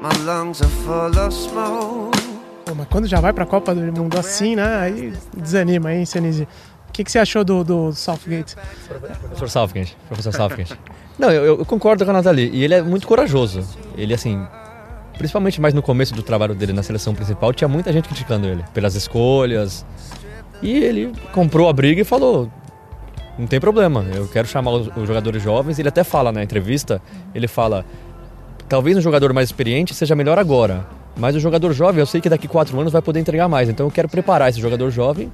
My 0.00 0.14
lungs 0.24 0.62
are 0.62 0.70
full 0.84 1.18
of 1.18 1.34
smoke. 1.34 2.16
Pô, 2.64 2.72
mas 2.72 2.86
quando 2.86 3.08
já 3.08 3.20
vai 3.20 3.32
pra 3.32 3.44
Copa 3.44 3.74
do 3.74 3.80
Mundo 3.80 4.16
assim, 4.16 4.54
né? 4.54 4.78
Aí 4.82 5.12
desanima, 5.36 5.92
hein, 5.92 6.06
Senise? 6.06 6.44
O 6.88 6.92
que, 6.92 7.02
que 7.02 7.10
você 7.10 7.18
achou 7.18 7.42
do, 7.42 7.64
do 7.64 7.92
Southgate? 7.92 8.54
Professor 8.86 9.50
Southgate, 9.50 9.96
professor 10.06 10.32
Southgate. 10.32 10.78
Não, 11.18 11.32
eu, 11.32 11.58
eu 11.58 11.66
concordo 11.66 12.04
com 12.04 12.12
a 12.12 12.14
Nathalie. 12.14 12.48
E 12.52 12.62
ele 12.62 12.74
é 12.74 12.82
muito 12.82 13.04
corajoso. 13.04 13.66
Ele, 13.96 14.14
assim, 14.14 14.46
principalmente 15.14 15.60
mais 15.60 15.74
no 15.74 15.82
começo 15.82 16.14
do 16.14 16.22
trabalho 16.22 16.54
dele 16.54 16.72
na 16.72 16.84
seleção 16.84 17.16
principal, 17.16 17.52
tinha 17.52 17.66
muita 17.66 17.92
gente 17.92 18.06
criticando 18.06 18.46
ele 18.46 18.64
pelas 18.72 18.94
escolhas. 18.94 19.84
E 20.62 20.70
ele 20.70 21.12
comprou 21.32 21.68
a 21.68 21.72
briga 21.72 22.00
e 22.00 22.04
falou: 22.04 22.48
não 23.38 23.46
tem 23.46 23.60
problema, 23.60 24.04
eu 24.12 24.26
quero 24.26 24.48
chamar 24.48 24.72
os, 24.72 25.06
jogadores 25.06 25.40
jovens. 25.40 25.78
Ele 25.78 25.88
até 25.88 26.02
fala 26.02 26.32
na 26.32 26.42
entrevista: 26.42 27.00
ele 27.32 27.46
fala, 27.46 27.84
talvez 28.68 28.96
um 28.96 29.00
jogador 29.00 29.32
mais 29.32 29.48
experiente 29.48 29.94
seja 29.94 30.16
melhor 30.16 30.38
agora. 30.38 30.84
Mas 31.16 31.34
o 31.34 31.40
jogador 31.40 31.72
jovem, 31.72 32.00
eu 32.00 32.06
sei 32.06 32.20
que 32.20 32.28
daqui 32.28 32.46
quatro 32.46 32.78
anos 32.78 32.92
vai 32.92 33.02
poder 33.02 33.20
entregar 33.20 33.48
mais. 33.48 33.68
Então 33.68 33.86
eu 33.86 33.90
quero 33.90 34.08
preparar 34.08 34.50
esse 34.50 34.60
jogador 34.60 34.90
jovem 34.90 35.32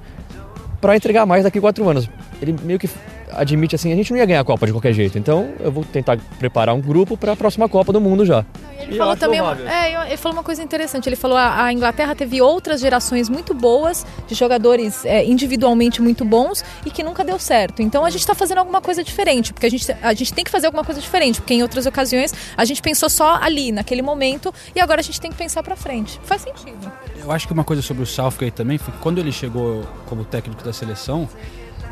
para 0.81 0.95
entregar 0.95 1.25
mais 1.25 1.43
daqui 1.43 1.59
quatro 1.59 1.87
anos. 1.87 2.09
Ele 2.41 2.55
meio 2.63 2.79
que 2.79 2.89
admite 3.31 3.75
assim, 3.75 3.91
a 3.91 3.95
gente 3.95 4.11
não 4.11 4.17
ia 4.17 4.25
ganhar 4.25 4.41
a 4.41 4.43
Copa 4.43 4.65
de 4.65 4.71
qualquer 4.71 4.93
jeito. 4.93 5.17
Então 5.17 5.49
eu 5.59 5.71
vou 5.71 5.83
tentar 5.83 6.17
preparar 6.39 6.73
um 6.75 6.81
grupo 6.81 7.17
para 7.17 7.33
a 7.33 7.35
próxima 7.35 7.67
Copa 7.67 7.91
do 7.91 8.01
Mundo 8.01 8.25
já. 8.25 8.45
Ele 8.85 8.93
E 8.93 8.97
eu 8.97 8.97
falou 8.97 9.17
também, 9.17 9.39
é, 9.39 10.07
ele 10.07 10.17
falou 10.17 10.37
uma 10.37 10.43
coisa 10.43 10.63
interessante. 10.63 11.07
Ele 11.07 11.15
falou 11.15 11.37
a, 11.37 11.65
a 11.65 11.73
Inglaterra 11.73 12.15
teve 12.15 12.41
outras 12.41 12.79
gerações 12.79 13.29
muito 13.29 13.53
boas 13.53 14.05
de 14.27 14.35
jogadores 14.35 15.05
é, 15.05 15.25
individualmente 15.25 16.01
muito 16.01 16.23
bons 16.23 16.63
e 16.85 16.91
que 16.91 17.03
nunca 17.03 17.23
deu 17.23 17.39
certo. 17.39 17.81
Então 17.81 18.05
a 18.05 18.09
gente 18.09 18.21
está 18.21 18.35
fazendo 18.35 18.59
alguma 18.59 18.81
coisa 18.81 19.03
diferente, 19.03 19.53
porque 19.53 19.65
a 19.65 19.69
gente, 19.69 19.91
a 20.01 20.13
gente 20.13 20.33
tem 20.33 20.43
que 20.43 20.51
fazer 20.51 20.67
alguma 20.67 20.83
coisa 20.83 21.01
diferente, 21.01 21.41
porque 21.41 21.53
em 21.53 21.61
outras 21.61 21.85
ocasiões 21.85 22.33
a 22.55 22.65
gente 22.65 22.81
pensou 22.81 23.09
só 23.09 23.35
ali 23.41 23.71
naquele 23.71 24.01
momento 24.01 24.53
e 24.75 24.79
agora 24.79 25.01
a 25.01 25.03
gente 25.03 25.19
tem 25.19 25.31
que 25.31 25.37
pensar 25.37 25.63
para 25.63 25.75
frente. 25.75 26.19
Faz 26.23 26.41
sentido. 26.41 26.91
Eu 27.17 27.31
acho 27.31 27.47
que 27.47 27.53
uma 27.53 27.63
coisa 27.63 27.81
sobre 27.81 28.03
o 28.03 28.05
Southgate 28.05 28.51
também 28.51 28.77
foi 28.77 28.93
que 28.93 28.99
quando 28.99 29.17
ele 29.17 29.31
chegou 29.31 29.83
como 30.05 30.23
técnico 30.23 30.63
da 30.63 30.71
seleção, 30.71 31.27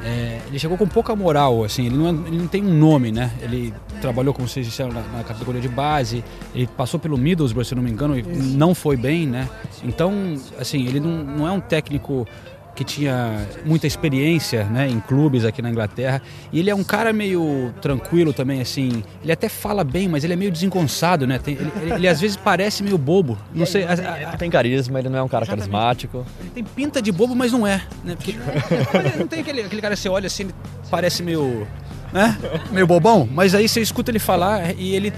é, 0.05 0.41
ele 0.47 0.59
chegou 0.59 0.77
com 0.77 0.85
pouca 0.87 1.15
moral, 1.15 1.63
assim, 1.63 1.85
ele 1.85 1.95
não, 1.95 2.07
é, 2.07 2.27
ele 2.27 2.37
não 2.37 2.47
tem 2.47 2.63
um 2.63 2.73
nome, 2.73 3.11
né? 3.11 3.31
Ele 3.41 3.73
trabalhou, 4.01 4.33
como 4.33 4.47
vocês 4.47 4.65
disseram, 4.65 4.91
na, 4.91 5.01
na 5.01 5.23
categoria 5.23 5.61
de 5.61 5.69
base, 5.69 6.23
ele 6.53 6.67
passou 6.67 6.99
pelo 6.99 7.17
Middlesbrough, 7.17 7.65
se 7.65 7.73
não 7.73 7.81
me 7.81 7.89
engano, 7.89 8.17
e 8.17 8.21
Isso. 8.21 8.57
não 8.57 8.75
foi 8.75 8.97
bem, 8.97 9.25
né? 9.25 9.47
Então, 9.83 10.13
assim, 10.59 10.85
ele 10.85 10.99
não, 10.99 11.23
não 11.23 11.47
é 11.47 11.51
um 11.51 11.61
técnico 11.61 12.27
que 12.75 12.83
tinha 12.83 13.45
muita 13.65 13.85
experiência 13.85 14.63
né, 14.65 14.87
em 14.89 14.99
clubes 14.99 15.45
aqui 15.45 15.61
na 15.61 15.69
Inglaterra. 15.69 16.21
E 16.51 16.59
ele 16.59 16.69
é 16.69 16.75
um 16.75 16.83
cara 16.83 17.13
meio 17.13 17.71
tranquilo 17.81 18.33
também, 18.33 18.61
assim. 18.61 19.03
Ele 19.21 19.31
até 19.31 19.47
fala 19.47 19.83
bem, 19.83 20.07
mas 20.09 20.23
ele 20.23 20.33
é 20.33 20.35
meio 20.35 20.51
desengonçado, 20.51 21.27
né? 21.27 21.37
Tem- 21.37 21.53
ele, 21.55 21.71
ele- 21.81 21.93
ele 21.93 22.07
às 22.07 22.19
vezes 22.19 22.35
parece 22.35 22.81
meio 22.83 22.97
bobo. 22.97 23.37
Não 23.53 23.65
sei. 23.65 23.83
a- 23.83 23.91
a- 23.93 24.21
Ele 24.23 24.37
tem 24.37 24.49
carisma, 24.49 24.97
ele 24.99 25.09
não 25.09 25.19
é 25.19 25.23
um 25.23 25.27
cara 25.27 25.45
carismático. 25.45 26.25
ele 26.39 26.49
tem 26.49 26.63
pinta 26.63 27.01
de 27.01 27.11
bobo, 27.11 27.35
mas 27.35 27.51
não 27.51 27.65
é. 27.67 27.81
Né? 28.03 28.15
Porque 28.15 28.33
não 29.19 29.27
tem 29.27 29.41
aquele, 29.41 29.61
aquele 29.61 29.81
cara 29.81 29.95
que 29.95 30.01
você 30.01 30.09
olha 30.09 30.27
assim, 30.27 30.43
ele 30.43 30.55
parece 30.89 31.21
meio. 31.21 31.67
Né? 32.11 32.37
Meio 32.71 32.85
bobão, 32.85 33.27
mas 33.31 33.55
aí 33.55 33.67
você 33.67 33.81
escuta 33.81 34.11
ele 34.11 34.19
falar 34.19 34.75
e 34.77 34.93
ele 34.95 35.11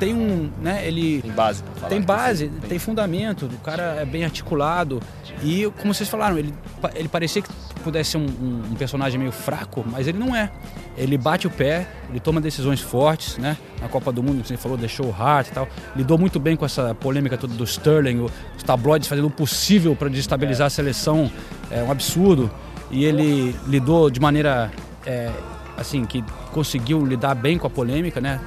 tem 0.00 0.14
um. 0.14 0.50
Né? 0.60 0.84
Ele 0.86 1.22
Tem 1.22 1.30
base 1.30 1.62
tem 1.88 2.00
base, 2.00 2.48
tem 2.68 2.78
fundamento, 2.78 3.46
o 3.46 3.58
cara 3.58 3.98
é 4.00 4.04
bem 4.04 4.24
articulado. 4.24 5.00
E 5.44 5.70
como 5.78 5.94
vocês 5.94 6.08
falaram, 6.08 6.36
ele, 6.38 6.52
ele 6.94 7.08
parecia 7.08 7.40
que 7.42 7.48
pudesse 7.84 8.10
ser 8.10 8.16
um, 8.18 8.26
um- 8.26 8.62
um 8.72 8.74
personagem 8.74 9.18
meio 9.18 9.32
fraco, 9.32 9.84
mas 9.88 10.06
ele 10.08 10.18
não 10.18 10.34
é. 10.34 10.50
Ele 10.96 11.16
bate 11.16 11.46
o 11.46 11.50
pé, 11.50 11.86
ele 12.10 12.20
toma 12.20 12.40
decisões 12.40 12.80
fortes, 12.80 13.38
né? 13.38 13.56
Na 13.80 13.88
Copa 13.88 14.12
do 14.12 14.22
Mundo, 14.22 14.44
você 14.46 14.56
falou, 14.56 14.76
deixou 14.76 15.06
o 15.06 15.14
Hart 15.14 15.48
e 15.48 15.52
tal. 15.52 15.68
Lidou 15.96 16.18
muito 16.18 16.38
bem 16.40 16.56
com 16.56 16.64
essa 16.66 16.94
polêmica 16.94 17.38
toda 17.38 17.54
do 17.54 17.64
Sterling, 17.64 18.20
os 18.56 18.62
tabloides 18.64 19.08
fazendo 19.08 19.28
o 19.28 19.30
possível 19.30 19.94
para 19.96 20.08
desestabilizar 20.08 20.66
a 20.66 20.70
seleção. 20.70 21.30
É 21.70 21.82
um 21.82 21.90
absurdo. 21.90 22.50
E 22.90 23.04
ele 23.04 23.54
lidou 23.66 24.10
de 24.10 24.20
maneira, 24.20 24.70
é, 25.06 25.30
assim, 25.76 26.04
que 26.04 26.22
conseguiu 26.52 27.06
lidar 27.06 27.34
bem 27.34 27.56
com 27.56 27.66
a 27.66 27.70
polêmica, 27.70 28.20
né? 28.20 28.40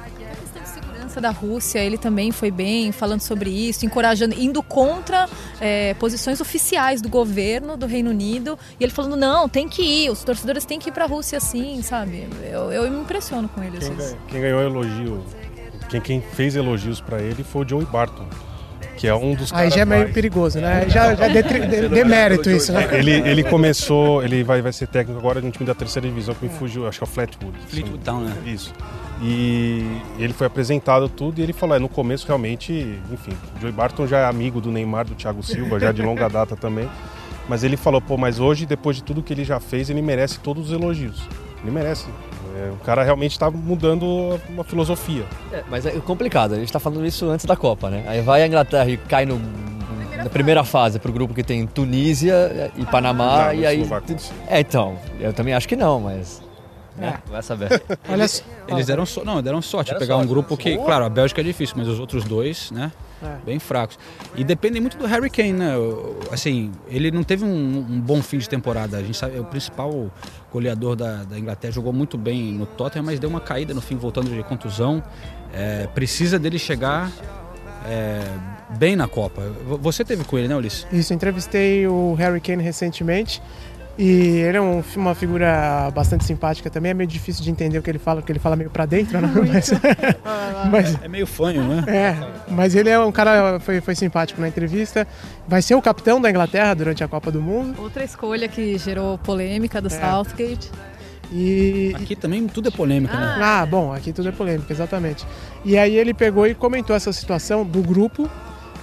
Segurança 1.14 1.20
da 1.20 1.30
Rússia, 1.30 1.78
ele 1.78 1.96
também 1.98 2.30
foi 2.32 2.50
bem 2.50 2.90
falando 2.92 3.20
sobre 3.20 3.50
isso, 3.50 3.84
encorajando, 3.86 4.34
indo 4.38 4.62
contra 4.62 5.28
é, 5.60 5.94
posições 5.94 6.40
oficiais 6.40 7.00
do 7.00 7.08
governo 7.08 7.76
do 7.76 7.86
Reino 7.86 8.10
Unido. 8.10 8.58
E 8.78 8.84
ele 8.84 8.92
falando, 8.92 9.16
não, 9.16 9.48
tem 9.48 9.68
que 9.68 9.82
ir, 9.82 10.10
os 10.10 10.22
torcedores 10.24 10.64
têm 10.64 10.78
que 10.78 10.88
ir 10.88 10.92
pra 10.92 11.06
Rússia 11.06 11.38
sim, 11.40 11.80
sabe? 11.82 12.26
Eu, 12.50 12.72
eu 12.72 12.90
me 12.90 13.00
impressiono 13.00 13.48
com 13.48 13.62
ele. 13.62 13.78
Quem, 13.78 13.88
assim. 13.88 13.96
ganha- 13.96 14.18
quem 14.28 14.40
ganhou 14.40 14.60
elogio, 14.62 15.24
quem, 15.88 16.00
quem 16.00 16.20
fez 16.20 16.56
elogios 16.56 17.00
pra 17.00 17.20
ele 17.20 17.44
foi 17.44 17.64
o 17.64 17.68
Joey 17.68 17.86
Barton, 17.86 18.26
que 18.96 19.06
é 19.06 19.14
um 19.14 19.34
dos 19.34 19.52
Aí 19.52 19.70
já 19.70 19.80
é 19.82 19.84
meio 19.84 20.02
mais- 20.02 20.14
perigoso, 20.14 20.58
né? 20.60 20.86
Já, 20.88 21.14
já 21.14 21.26
é 21.26 21.42
demérito 21.88 22.50
isso, 22.50 22.72
né? 22.72 22.88
Ele, 22.92 23.12
ele 23.12 23.44
começou, 23.44 24.22
ele 24.22 24.42
vai, 24.42 24.60
vai 24.62 24.72
ser 24.72 24.86
técnico 24.88 25.18
agora 25.20 25.40
de 25.40 25.46
um 25.46 25.50
time 25.50 25.64
da 25.66 25.74
terceira 25.74 26.06
divisão 26.08 26.34
que 26.34 26.44
me 26.46 26.50
fugiu, 26.50 26.86
acho 26.88 26.98
que 26.98 27.04
é 27.04 27.06
o 27.06 27.10
Flatwood. 27.10 27.56
Fleetwood 27.68 28.04
Town, 28.04 28.20
né? 28.20 28.34
Isso. 28.46 28.72
E 29.26 30.02
ele 30.18 30.34
foi 30.34 30.46
apresentado 30.46 31.08
tudo 31.08 31.38
e 31.38 31.42
ele 31.42 31.54
falou, 31.54 31.74
é, 31.74 31.78
no 31.78 31.88
começo 31.88 32.26
realmente, 32.26 32.98
enfim, 33.10 33.32
o 33.56 33.60
Joey 33.60 33.72
Barton 33.72 34.06
já 34.06 34.18
é 34.18 34.26
amigo 34.26 34.60
do 34.60 34.70
Neymar, 34.70 35.06
do 35.06 35.14
Thiago 35.14 35.42
Silva, 35.42 35.80
já 35.80 35.92
de 35.92 36.02
longa 36.02 36.28
data 36.28 36.54
também. 36.54 36.86
Mas 37.48 37.64
ele 37.64 37.78
falou, 37.78 38.02
pô, 38.02 38.18
mas 38.18 38.38
hoje, 38.38 38.66
depois 38.66 38.96
de 38.96 39.02
tudo 39.02 39.22
que 39.22 39.32
ele 39.32 39.42
já 39.42 39.58
fez, 39.58 39.88
ele 39.88 40.02
merece 40.02 40.38
todos 40.40 40.66
os 40.66 40.72
elogios. 40.72 41.26
Ele 41.62 41.70
merece. 41.70 42.06
É, 42.54 42.70
o 42.70 42.84
cara 42.84 43.02
realmente 43.02 43.32
está 43.32 43.50
mudando 43.50 44.38
uma 44.48 44.62
filosofia. 44.62 45.24
É, 45.50 45.64
mas 45.70 45.86
é 45.86 45.92
complicado, 45.92 46.52
a 46.52 46.58
gente 46.58 46.70
tá 46.70 46.78
falando 46.78 47.06
isso 47.06 47.26
antes 47.30 47.46
da 47.46 47.56
Copa, 47.56 47.88
né? 47.88 48.04
Aí 48.06 48.20
vai 48.20 48.42
a 48.42 48.46
Inglaterra 48.46 48.90
e 48.90 48.98
cai 48.98 49.24
no, 49.24 49.40
na 50.16 50.28
primeira 50.28 50.64
fase 50.64 50.98
pro 50.98 51.12
grupo 51.12 51.32
que 51.32 51.42
tem 51.42 51.66
Tunísia 51.66 52.70
e 52.76 52.84
Panamá, 52.84 53.46
Não, 53.46 53.54
e 53.54 53.66
aí. 53.66 53.86
É, 54.48 54.60
então, 54.60 54.98
eu 55.18 55.32
também 55.32 55.54
acho 55.54 55.66
que 55.66 55.76
não, 55.76 55.98
mas. 55.98 56.43
Né? 56.96 57.18
Vai 57.26 57.42
saber. 57.42 57.82
Olha 58.08 58.28
só. 58.28 58.42
Eles 58.68 58.86
deram, 58.86 59.04
so- 59.04 59.24
não, 59.24 59.42
deram 59.42 59.60
sorte 59.60 59.88
Deram 59.88 59.98
de 59.98 60.04
pegar 60.04 60.14
sorte. 60.14 60.26
um 60.26 60.30
grupo 60.30 60.56
que, 60.56 60.76
claro, 60.78 61.04
a 61.04 61.08
Bélgica 61.08 61.40
é 61.40 61.44
difícil, 61.44 61.74
mas 61.78 61.88
os 61.88 61.98
outros 61.98 62.24
dois, 62.24 62.70
né, 62.70 62.92
É. 63.22 63.36
bem 63.44 63.58
fracos. 63.58 63.98
E 64.36 64.44
dependem 64.44 64.80
muito 64.80 64.96
do 64.96 65.04
Harry 65.06 65.28
Kane, 65.28 65.52
né? 65.54 65.72
Assim, 66.30 66.70
ele 66.88 67.10
não 67.10 67.22
teve 67.24 67.44
um, 67.44 67.48
um 67.78 68.00
bom 68.00 68.22
fim 68.22 68.38
de 68.38 68.48
temporada. 68.48 68.96
A 68.96 69.02
gente 69.02 69.16
sabe, 69.18 69.36
é 69.36 69.40
o 69.40 69.44
principal 69.44 70.10
goleador 70.52 70.94
da, 70.94 71.24
da 71.24 71.36
Inglaterra 71.38 71.72
jogou 71.72 71.92
muito 71.92 72.16
bem 72.16 72.52
no 72.52 72.64
Tottenham, 72.64 73.04
mas 73.04 73.18
deu 73.18 73.28
uma 73.28 73.40
caída 73.40 73.74
no 73.74 73.80
fim, 73.80 73.96
voltando 73.96 74.30
de 74.30 74.42
contusão. 74.44 75.02
É, 75.52 75.86
precisa 75.94 76.38
dele 76.38 76.58
chegar 76.58 77.10
é, 77.86 78.22
bem 78.78 78.96
na 78.96 79.06
Copa. 79.08 79.42
Você 79.80 80.04
teve 80.04 80.24
com 80.24 80.38
ele, 80.38 80.48
né, 80.48 80.56
Ulisses? 80.56 80.86
Isso, 80.92 81.12
entrevistei 81.12 81.86
o 81.86 82.14
Harry 82.14 82.40
Kane 82.40 82.62
recentemente 82.62 83.42
e 83.98 84.38
ele 84.40 84.56
é 84.56 84.60
um- 84.60 84.82
uma 84.96 85.14
figura 85.14 85.90
bastante 85.94 86.24
simpática 86.24 86.68
também. 86.70 86.90
É 86.90 86.94
meio 86.94 87.08
difícil 87.08 87.42
de 87.44 87.50
entender 87.50 87.78
o 87.78 87.82
que 87.82 87.90
ele 87.90 87.98
fala, 87.98 88.20
porque 88.20 88.32
ele 88.32 88.38
fala 88.38 88.56
meio 88.56 88.70
pra 88.70 88.86
dentro, 88.86 89.20
né? 89.20 89.30
Mas, 89.52 89.70
mas, 90.70 91.02
É 91.02 91.08
meio 91.08 91.26
fanho, 91.26 91.62
né? 91.62 91.84
é, 91.86 92.16
mas 92.52 92.74
ele 92.74 92.90
é 92.90 92.98
um 92.98 93.12
cara, 93.12 93.58
foi, 93.60 93.80
foi 93.80 93.94
simpático 93.94 94.40
na 94.40 94.48
entrevista. 94.48 95.06
Vai 95.46 95.62
ser 95.62 95.74
o 95.74 95.82
capitão 95.82 96.20
da 96.20 96.28
Inglaterra 96.30 96.74
durante 96.74 97.04
a 97.04 97.08
Copa 97.08 97.30
do 97.30 97.40
Mundo. 97.40 97.80
Outra 97.80 98.02
escolha 98.04 98.48
que 98.48 98.76
gerou 98.78 99.16
polêmica 99.18 99.80
do 99.80 99.88
Southgate. 99.90 100.70
E, 101.32 101.92
Aqui 101.96 102.14
também 102.14 102.46
tudo 102.46 102.68
é 102.68 102.70
polêmica, 102.70 103.16
né? 103.18 103.38
Ah, 103.40 103.66
bom, 103.66 103.92
aqui 103.92 104.12
tudo 104.12 104.28
é 104.28 104.32
polêmica, 104.32 104.72
exatamente. 104.72 105.26
E 105.64 105.76
aí 105.78 105.96
ele 105.96 106.12
pegou 106.12 106.46
e 106.46 106.54
comentou 106.54 106.94
essa 106.94 107.12
situação 107.12 107.64
do 107.64 107.80
grupo 107.82 108.28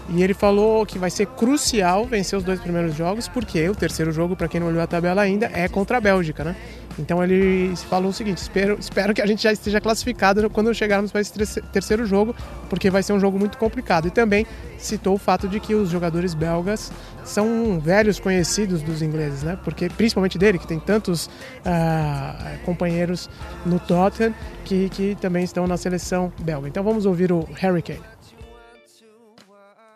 e 0.09 0.23
ele 0.23 0.33
falou 0.33 0.85
que 0.85 0.99
vai 0.99 1.09
ser 1.09 1.25
crucial 1.27 2.05
vencer 2.05 2.37
os 2.37 2.43
dois 2.43 2.59
primeiros 2.59 2.95
jogos, 2.95 3.27
porque 3.27 3.69
o 3.69 3.75
terceiro 3.75 4.11
jogo, 4.11 4.35
para 4.35 4.47
quem 4.47 4.59
não 4.59 4.67
olhou 4.67 4.81
a 4.81 4.87
tabela 4.87 5.21
ainda, 5.21 5.49
é 5.53 5.67
contra 5.67 5.97
a 5.97 6.01
Bélgica, 6.01 6.43
né? 6.43 6.55
Então 6.99 7.23
ele 7.23 7.73
falou 7.89 8.09
o 8.09 8.13
seguinte: 8.13 8.37
espero, 8.39 8.77
espero 8.79 9.13
que 9.13 9.21
a 9.21 9.25
gente 9.25 9.41
já 9.41 9.51
esteja 9.51 9.79
classificado 9.79 10.49
quando 10.49 10.73
chegarmos 10.73 11.11
para 11.11 11.21
esse 11.21 11.31
terce- 11.31 11.61
terceiro 11.61 12.05
jogo, 12.05 12.35
porque 12.69 12.89
vai 12.89 13.01
ser 13.01 13.13
um 13.13 13.19
jogo 13.19 13.39
muito 13.39 13.57
complicado. 13.57 14.07
E 14.07 14.11
também 14.11 14.45
citou 14.77 15.15
o 15.15 15.17
fato 15.17 15.47
de 15.47 15.59
que 15.59 15.73
os 15.73 15.89
jogadores 15.89 16.33
belgas 16.33 16.91
são 17.23 17.79
velhos 17.79 18.19
conhecidos 18.19 18.81
dos 18.81 19.01
ingleses, 19.01 19.43
né? 19.43 19.57
Porque 19.63 19.87
principalmente 19.89 20.37
dele, 20.37 20.59
que 20.59 20.67
tem 20.67 20.79
tantos 20.79 21.29
ah, 21.65 22.55
companheiros 22.65 23.29
no 23.65 23.79
Tottenham 23.79 24.33
que, 24.65 24.89
que 24.89 25.15
também 25.21 25.43
estão 25.43 25.65
na 25.67 25.77
seleção 25.77 26.31
belga. 26.41 26.67
Então 26.67 26.83
vamos 26.83 27.05
ouvir 27.05 27.31
o 27.31 27.47
Harry 27.55 27.81
Kane. 27.81 28.10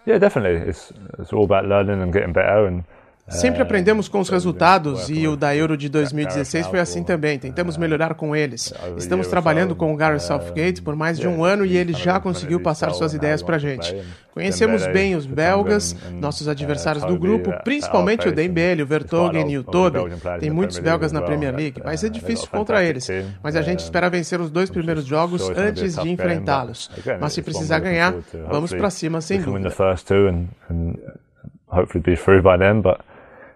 Yeah, 0.06 0.18
definitely. 0.20 0.68
It's 0.70 0.92
it's 1.20 1.34
all 1.34 1.44
about 1.46 1.66
learning 1.66 2.02
and 2.02 2.14
getting 2.14 2.34
better 2.34 2.66
and. 2.66 2.84
Sempre 3.28 3.64
aprendemos 3.64 4.08
com 4.08 4.20
os 4.20 4.30
resultados 4.30 5.10
e 5.10 5.28
o 5.28 5.36
da 5.36 5.56
Euro 5.56 5.76
de 5.76 5.90
2016 5.90 6.68
foi 6.68 6.80
assim 6.80 7.04
também. 7.04 7.40
Tentamos 7.40 7.76
melhorar 7.76 8.14
com 8.14 8.36
eles. 8.36 8.72
Estamos 8.98 9.28
trabalhando 9.28 9.76
com 9.76 9.92
o 9.92 9.98
Gareth 9.98 10.20
Southgate 10.20 10.82
por 10.82 10.96
mais 10.96 11.18
de 11.18 11.28
um 11.28 11.44
ano 11.44 11.66
e 11.66 11.76
ele 11.76 11.92
já 11.94 12.20
conseguiu 12.20 12.60
passar 12.60 12.92
suas 12.92 13.16
ideias 13.16 13.42
pra 13.42 13.58
gente. 13.58 13.96
Conhecemos 14.32 14.86
bem 14.88 15.16
os 15.16 15.26
belgas, 15.26 15.96
nossos 16.14 16.48
adversários 16.48 17.04
do 17.04 17.18
grupo, 17.18 17.52
principalmente 17.64 18.28
o 18.28 18.32
Dembele, 18.32 18.84
o 18.84 18.86
Vertonghen 18.86 19.52
e 19.52 19.58
o 19.58 19.64
Toby. 19.64 20.00
Tem 20.40 20.52
muitos 20.52 20.78
belgas 20.78 21.12
na 21.12 21.22
Premier 21.22 21.56
League. 21.56 21.82
Vai 21.82 21.98
ser 21.98 22.12
difícil 22.12 22.48
contra 22.48 22.84
eles, 22.84 23.10
mas 23.42 23.56
a 23.56 23.64
gente 23.64 23.80
espera 23.80 24.08
vencer 24.08 24.40
os 24.40 24.52
dois 24.52 24.70
primeiros 24.70 25.04
jogos 25.04 25.50
antes 25.50 25.96
de 25.96 26.10
enfrentá-los. 26.12 26.92
Mas 27.20 27.34
se 27.34 27.42
precisar 27.42 27.80
ganhar, 27.80 28.14
vamos 28.50 28.72
pra 28.72 28.92
cima 28.92 29.20
sem 29.20 29.42
dúvida. 29.42 29.72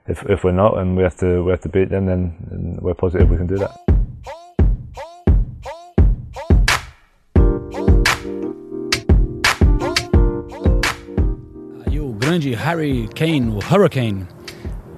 If 0.10 0.24
if 0.28 0.44
we're 0.44 0.51
not 0.51 0.78
and 0.80 0.98
we 0.98 1.04
have 1.04 1.16
to 1.18 1.44
we 1.44 1.51
have 1.51 1.62
to 1.62 1.70
beat 1.70 1.89
them, 1.89 2.06
then, 2.08 2.34
we're 2.82 2.96
positive 2.96 3.30
we 3.30 3.38
can 3.38 3.46
do 3.46 3.58
that. 3.58 3.72
Aí 11.86 12.00
o 12.00 12.12
grande 12.13 12.56
Harry 12.56 13.08
Kane, 13.16 13.51
o 13.51 13.60
Hurricane 13.60 14.25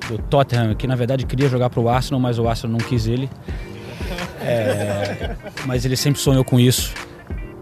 do 0.08 0.18
Tottenham, 0.18 0.76
que 0.76 0.88
na 0.88 0.96
verdade 0.96 1.26
queria 1.26 1.50
jogar 1.50 1.70
para 1.70 1.80
o 1.80 1.90
Arsenal, 1.90 2.20
mas 2.20 2.40
o 2.40 2.48
Arsenal 2.48 2.78
não 2.78 2.86
quis 2.86 3.08
ele. 3.08 3.30
É, 4.42 5.36
mas 5.66 5.86
ele 5.86 5.96
sempre 5.96 6.20
sonhou 6.20 6.44
com 6.44 6.60
isso. 6.60 6.94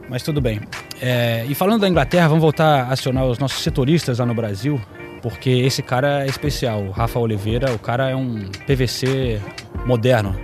Mas 0.08 0.24
tudo 0.24 0.40
bem. 0.40 0.62
É, 1.02 1.46
e 1.48 1.54
falando 1.54 1.82
da 1.82 1.90
Inglaterra, 1.90 2.28
vamos 2.28 2.42
voltar 2.42 2.86
a 2.86 2.94
acionar 2.94 3.26
os 3.26 3.38
nossos 3.38 3.62
setoristas 3.62 4.18
lá 4.20 4.26
no 4.26 4.34
Brasil, 4.34 4.82
porque 5.22 5.50
esse 5.50 5.82
cara 5.82 6.24
é 6.24 6.28
especial. 6.28 6.84
O 6.84 6.92
Rafa 6.92 7.20
Oliveira, 7.20 7.74
o 7.74 7.80
cara 7.80 8.10
é 8.10 8.16
um 8.16 8.50
PVC 8.66 9.42
moderno, 9.86 10.36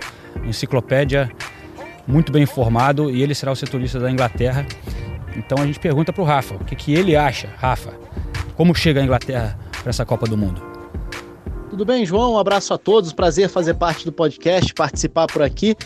enciclopédia 0.44 1.30
muito 2.06 2.30
bem 2.30 2.44
informado 2.44 3.10
e 3.10 3.22
ele 3.22 3.34
será 3.34 3.52
o 3.52 3.56
setorista 3.56 3.98
da 3.98 4.10
Inglaterra. 4.10 4.66
Então 5.36 5.58
a 5.58 5.66
gente 5.66 5.80
pergunta 5.80 6.12
para 6.12 6.22
o 6.22 6.24
Rafa, 6.24 6.54
o 6.54 6.64
que, 6.64 6.76
que 6.76 6.94
ele 6.94 7.16
acha, 7.16 7.48
Rafa? 7.56 7.92
Como 8.56 8.74
chega 8.74 9.00
a 9.00 9.04
Inglaterra 9.04 9.58
para 9.82 9.90
essa 9.90 10.04
Copa 10.04 10.26
do 10.26 10.36
Mundo? 10.36 10.62
Tudo 11.68 11.84
bem, 11.84 12.06
João? 12.06 12.34
Um 12.34 12.38
abraço 12.38 12.72
a 12.72 12.78
todos. 12.78 13.12
Prazer 13.12 13.50
fazer 13.50 13.74
parte 13.74 14.04
do 14.04 14.12
podcast, 14.12 14.72
participar 14.72 15.26
por 15.26 15.42
aqui. 15.42 15.76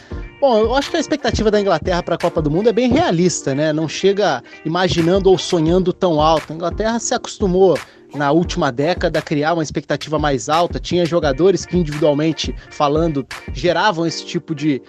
Bom, 0.40 0.58
eu 0.58 0.74
acho 0.74 0.90
que 0.90 0.96
a 0.96 1.00
expectativa 1.00 1.50
da 1.50 1.60
Inglaterra 1.60 2.02
para 2.02 2.14
a 2.14 2.18
Copa 2.18 2.40
do 2.40 2.50
Mundo 2.50 2.68
é 2.68 2.72
bem 2.72 2.90
realista, 2.92 3.54
né? 3.54 3.72
Não 3.72 3.88
chega 3.88 4.42
imaginando 4.64 5.30
ou 5.30 5.36
sonhando 5.36 5.92
tão 5.92 6.20
alto. 6.20 6.52
A 6.52 6.56
Inglaterra 6.56 6.98
se 6.98 7.12
acostumou 7.12 7.76
na 8.14 8.32
última 8.32 8.70
década 8.70 9.22
criar 9.22 9.54
uma 9.54 9.62
expectativa 9.62 10.18
mais 10.18 10.48
alta. 10.48 10.78
Tinha 10.78 11.04
jogadores 11.06 11.64
que 11.66 11.76
individualmente 11.76 12.54
falando 12.70 13.26
geravam 13.52 14.06
esse 14.06 14.24
tipo 14.24 14.54
de, 14.54 14.82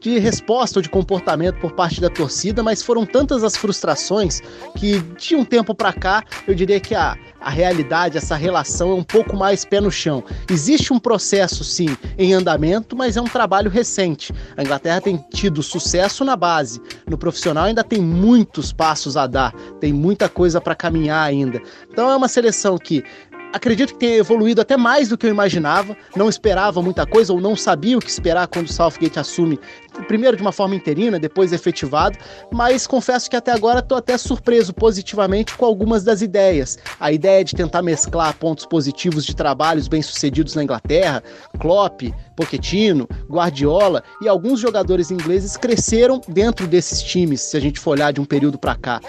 de 0.00 0.18
resposta 0.18 0.78
ou 0.78 0.82
de 0.82 0.88
comportamento 0.88 1.58
por 1.60 1.72
parte 1.72 2.00
da 2.00 2.08
torcida, 2.08 2.62
mas 2.62 2.82
foram 2.82 3.04
tantas 3.04 3.42
as 3.42 3.56
frustrações 3.56 4.40
que 4.76 4.98
de 4.98 5.34
um 5.34 5.44
tempo 5.44 5.74
para 5.74 5.92
cá 5.92 6.24
eu 6.46 6.54
diria 6.54 6.80
que 6.80 6.94
a, 6.94 7.16
a 7.40 7.50
realidade, 7.50 8.18
essa 8.18 8.36
relação 8.36 8.90
é 8.90 8.94
um 8.94 9.04
pouco 9.04 9.36
mais 9.36 9.64
pé 9.64 9.80
no 9.80 9.90
chão. 9.90 10.24
Existe 10.50 10.92
um 10.92 10.98
processo, 10.98 11.62
sim, 11.64 11.96
em 12.16 12.34
andamento, 12.34 12.96
mas 12.96 13.16
é 13.16 13.20
um 13.20 13.26
trabalho 13.26 13.70
recente. 13.70 14.32
A 14.56 14.62
Inglaterra 14.62 15.00
tem 15.00 15.24
tido 15.32 15.62
sucesso 15.62 16.24
na 16.24 16.36
base, 16.36 16.80
no 17.06 17.16
profissional 17.16 17.64
ainda 17.64 17.84
tem 17.84 18.00
muitos 18.00 18.72
passos 18.72 19.16
a 19.16 19.26
dar, 19.26 19.52
tem 19.80 19.92
muita 19.92 20.28
coisa 20.28 20.60
para 20.60 20.74
caminhar 20.74 21.26
ainda. 21.26 21.62
Então 21.90 22.10
é 22.10 22.16
uma 22.16 22.28
seleção 22.28 22.76
que 22.76 23.04
acredito 23.52 23.94
que 23.94 23.98
tenha 24.00 24.16
evoluído 24.16 24.60
até 24.60 24.76
mais 24.76 25.08
do 25.08 25.16
que 25.16 25.26
eu 25.26 25.30
imaginava. 25.30 25.96
Não 26.16 26.28
esperava 26.28 26.82
muita 26.82 27.06
coisa 27.06 27.32
ou 27.32 27.40
não 27.40 27.56
sabia 27.56 27.96
o 27.96 28.00
que 28.00 28.10
esperar 28.10 28.46
quando 28.46 28.66
o 28.66 28.72
Southgate 28.72 29.18
assume 29.18 29.58
primeiro 30.06 30.36
de 30.36 30.42
uma 30.42 30.52
forma 30.52 30.74
interina, 30.74 31.18
depois 31.18 31.52
efetivado, 31.52 32.18
mas 32.52 32.86
confesso 32.86 33.28
que 33.28 33.36
até 33.36 33.52
agora 33.52 33.80
estou 33.80 33.98
até 33.98 34.16
surpreso 34.16 34.72
positivamente 34.72 35.56
com 35.56 35.64
algumas 35.64 36.04
das 36.04 36.22
ideias. 36.22 36.78
A 37.00 37.10
ideia 37.10 37.44
de 37.44 37.54
tentar 37.54 37.82
mesclar 37.82 38.34
pontos 38.34 38.66
positivos 38.66 39.24
de 39.24 39.34
trabalhos 39.34 39.88
bem-sucedidos 39.88 40.54
na 40.54 40.62
Inglaterra, 40.62 41.22
Klopp, 41.58 42.02
Pochettino, 42.36 43.08
Guardiola 43.28 44.02
e 44.22 44.28
alguns 44.28 44.60
jogadores 44.60 45.10
ingleses 45.10 45.56
cresceram 45.56 46.20
dentro 46.28 46.66
desses 46.66 47.02
times, 47.02 47.40
se 47.40 47.56
a 47.56 47.60
gente 47.60 47.80
for 47.80 47.92
olhar 47.92 48.12
de 48.12 48.20
um 48.20 48.24
período 48.24 48.58
para 48.58 48.76
cá. 48.76 49.00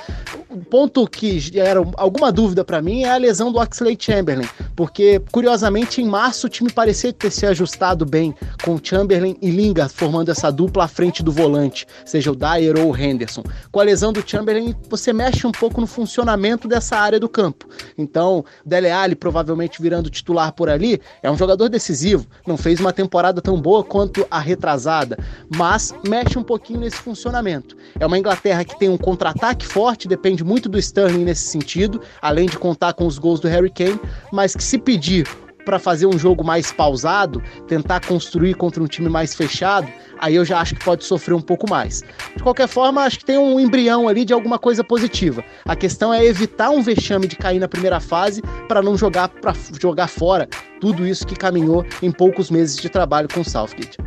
Um 0.49 0.61
ponto 0.61 1.07
que 1.07 1.51
era 1.55 1.79
alguma 1.97 2.31
dúvida 2.31 2.65
para 2.65 2.81
mim 2.81 3.03
é 3.03 3.11
a 3.11 3.17
lesão 3.17 3.51
do 3.51 3.59
Oxley 3.59 3.95
Chamberlain, 3.99 4.28
porque 4.75 5.21
curiosamente 5.31 6.01
em 6.01 6.05
março 6.05 6.47
o 6.47 6.49
time 6.49 6.71
parecia 6.71 7.13
ter 7.13 7.31
se 7.31 7.45
ajustado 7.45 8.05
bem 8.05 8.33
com 8.63 8.79
Chamberlain 8.81 9.35
e 9.41 9.49
Lingard 9.49 9.93
formando 9.93 10.29
essa 10.29 10.51
dupla 10.51 10.85
à 10.85 10.87
frente 10.87 11.23
do 11.23 11.31
volante, 11.31 11.85
seja 12.05 12.31
o 12.31 12.35
Dyer 12.35 12.77
ou 12.79 12.91
o 12.91 12.97
Henderson. 12.97 13.43
Com 13.71 13.79
a 13.79 13.83
lesão 13.83 14.11
do 14.13 14.23
Chamberlain, 14.25 14.75
você 14.89 15.11
mexe 15.13 15.45
um 15.45 15.51
pouco 15.51 15.81
no 15.81 15.87
funcionamento 15.87 16.67
dessa 16.67 16.97
área 16.97 17.19
do 17.19 17.29
campo. 17.29 17.67
Então, 17.97 18.43
Dele 18.65 18.89
Alli 18.89 19.15
provavelmente 19.15 19.81
virando 19.81 20.09
titular 20.09 20.51
por 20.53 20.69
ali, 20.69 21.01
é 21.21 21.29
um 21.29 21.37
jogador 21.37 21.69
decisivo. 21.69 22.25
Não 22.45 22.57
fez 22.57 22.79
uma 22.79 22.93
temporada 22.93 23.41
tão 23.41 23.59
boa 23.59 23.83
quanto 23.83 24.25
a 24.29 24.39
retrasada, 24.39 25.17
mas 25.55 25.93
mexe 26.07 26.37
um 26.37 26.43
pouquinho 26.43 26.79
nesse 26.79 26.97
funcionamento. 26.97 27.75
É 27.99 28.05
uma 28.05 28.17
Inglaterra 28.17 28.63
que 28.63 28.77
tem 28.77 28.89
um 28.89 28.97
contra-ataque 28.97 29.65
forte, 29.65 30.07
depende 30.07 30.43
muito 30.43 30.69
do 30.69 30.77
Sterling 30.77 31.23
nesse 31.23 31.43
sentido, 31.43 32.01
além 32.21 32.47
de 32.47 32.57
contar 32.57 32.93
com 32.93 33.05
os 33.05 33.17
gols 33.17 33.39
do 33.39 33.47
Harry 33.47 33.69
Kane, 33.69 33.99
mas 34.31 34.55
que 34.55 34.63
se 34.63 34.77
pedir 34.77 35.27
para 35.65 35.77
fazer 35.77 36.07
um 36.07 36.17
jogo 36.17 36.43
mais 36.43 36.71
pausado, 36.71 37.43
tentar 37.67 37.99
construir 37.99 38.55
contra 38.55 38.81
um 38.81 38.87
time 38.87 39.07
mais 39.07 39.35
fechado, 39.35 39.87
aí 40.17 40.35
eu 40.35 40.43
já 40.43 40.59
acho 40.59 40.75
que 40.75 40.83
pode 40.83 41.05
sofrer 41.05 41.35
um 41.35 41.41
pouco 41.41 41.69
mais. 41.69 42.03
De 42.35 42.41
qualquer 42.41 42.67
forma, 42.67 43.03
acho 43.03 43.19
que 43.19 43.25
tem 43.25 43.37
um 43.37 43.59
embrião 43.59 44.07
ali 44.07 44.25
de 44.25 44.33
alguma 44.33 44.57
coisa 44.57 44.83
positiva. 44.83 45.43
A 45.65 45.75
questão 45.75 46.11
é 46.13 46.25
evitar 46.25 46.71
um 46.71 46.81
vexame 46.81 47.27
de 47.27 47.35
cair 47.35 47.59
na 47.59 47.67
primeira 47.67 47.99
fase 47.99 48.41
para 48.67 48.81
não 48.81 48.97
jogar 48.97 49.29
para 49.29 49.53
jogar 49.79 50.07
fora 50.07 50.47
tudo 50.81 51.05
isso 51.05 51.27
que 51.27 51.35
caminhou 51.35 51.85
em 52.01 52.11
poucos 52.11 52.49
meses 52.49 52.75
de 52.77 52.89
trabalho 52.89 53.27
com 53.31 53.41
o 53.41 53.45
Southgate. 53.45 53.97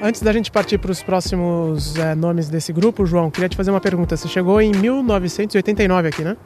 Antes 0.00 0.22
da 0.22 0.32
gente 0.32 0.50
partir 0.50 0.78
para 0.78 0.92
os 0.92 1.02
próximos 1.02 1.96
é, 1.96 2.14
nomes 2.14 2.48
desse 2.48 2.72
grupo, 2.72 3.04
João, 3.04 3.30
queria 3.30 3.48
te 3.48 3.56
fazer 3.56 3.70
uma 3.70 3.80
pergunta. 3.80 4.16
Você 4.16 4.28
chegou 4.28 4.60
em 4.60 4.72
1989 4.72 6.08
aqui, 6.08 6.22
né? 6.22 6.36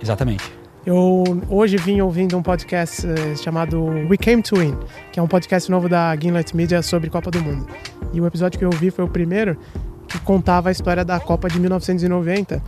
Exatamente. 0.00 0.65
Eu 0.86 1.24
hoje 1.50 1.76
vim 1.78 2.00
ouvindo 2.00 2.38
um 2.38 2.42
podcast 2.42 3.04
uh, 3.04 3.36
chamado 3.42 3.84
We 4.08 4.16
Came 4.16 4.40
to 4.40 4.54
Win, 4.54 4.78
que 5.10 5.18
é 5.18 5.22
um 5.22 5.26
podcast 5.26 5.68
novo 5.68 5.88
da 5.88 6.14
Gimlet 6.14 6.54
Media 6.54 6.80
sobre 6.80 7.10
Copa 7.10 7.28
do 7.28 7.42
Mundo. 7.42 7.66
E 8.12 8.20
o 8.20 8.26
episódio 8.26 8.56
que 8.56 8.64
eu 8.64 8.68
ouvi 8.68 8.92
foi 8.92 9.04
o 9.04 9.08
primeiro 9.08 9.58
que 10.06 10.16
contava 10.20 10.68
a 10.68 10.72
história 10.72 11.04
da 11.04 11.18
Copa 11.18 11.48
de 11.48 11.58
1990 11.58 12.62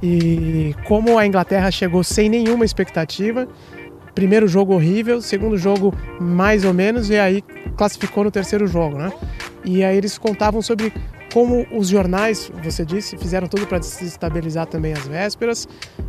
e 0.00 0.76
como 0.86 1.18
a 1.18 1.26
Inglaterra 1.26 1.68
chegou 1.72 2.04
sem 2.04 2.28
nenhuma 2.28 2.64
expectativa. 2.64 3.48
Primeiro 4.14 4.46
jogo 4.46 4.72
horrível, 4.72 5.20
segundo 5.20 5.58
jogo 5.58 5.92
mais 6.20 6.64
ou 6.64 6.72
menos, 6.72 7.10
e 7.10 7.18
aí 7.18 7.42
classificou 7.76 8.22
no 8.22 8.30
terceiro 8.30 8.68
jogo, 8.68 8.96
né? 8.96 9.12
E 9.64 9.82
aí 9.82 9.96
eles 9.96 10.16
contavam 10.16 10.62
sobre 10.62 10.92
como 11.34 11.66
os 11.72 11.88
jornais, 11.88 12.48
você 12.62 12.84
disse, 12.84 13.16
fizeram 13.16 13.48
tudo 13.48 13.66
para 13.66 13.80
desestabilizar 13.80 14.66
também 14.66 14.92
as 14.92 15.04
vésperas 15.08 15.66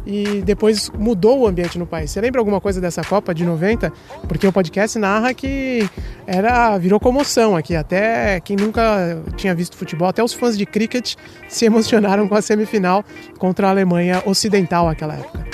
e 0.08 0.42
depois 0.42 0.90
mudou 0.98 1.42
o 1.42 1.48
ambiente 1.48 1.78
no 1.78 1.86
país. 1.86 2.12
Você 2.12 2.22
lembra 2.22 2.40
alguma 2.40 2.62
coisa 2.62 2.80
dessa 2.80 3.04
Copa 3.04 3.36
de 3.36 3.44
90? 3.44 3.92
Porque 4.26 4.48
o 4.48 4.54
podcast 4.54 4.98
narra 4.98 5.34
que 5.34 5.88
era 6.26 6.78
virou 6.78 6.98
comoção 6.98 7.58
aqui, 7.58 7.76
até 7.76 8.40
quem 8.40 8.56
nunca 8.56 9.22
tinha 9.36 9.54
visto 9.54 9.76
futebol, 9.76 10.08
até 10.08 10.24
os 10.24 10.34
fãs 10.34 10.58
de 10.58 10.66
cricket 10.66 11.16
se 11.50 11.66
emocionaram 11.66 12.26
com 12.26 12.36
a 12.36 12.42
semifinal 12.42 13.04
contra 13.38 13.68
a 13.68 13.70
Alemanha 13.70 14.24
Ocidental 14.26 14.86
naquela 14.86 15.16
época. 15.16 15.46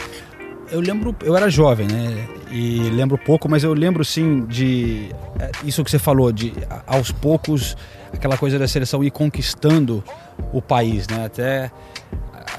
Eu 0.70 0.80
lembro, 0.80 1.16
eu 1.24 1.36
era 1.36 1.50
jovem, 1.50 1.88
né? 1.88 2.28
E 2.52 2.90
lembro 2.92 3.18
pouco, 3.18 3.50
mas 3.50 3.64
eu 3.64 3.74
lembro 3.74 4.06
sim 4.06 4.46
de 4.46 5.10
é, 5.40 5.52
isso 5.64 5.84
que 5.84 5.90
você 5.90 6.00
falou, 6.00 6.32
de 6.32 6.54
aos 6.86 7.12
poucos 7.12 7.76
aquela 8.12 8.38
coisa 8.38 8.60
da 8.60 8.68
seleção 8.68 9.04
ir 9.04 9.10
conquistando 9.10 10.04
o 10.52 10.62
país, 10.62 11.08
né? 11.08 11.26
Até 11.26 11.72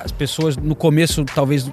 as 0.02 0.12
pessoas 0.12 0.56
no 0.56 0.74
começo, 0.74 1.24
talvez 1.24 1.70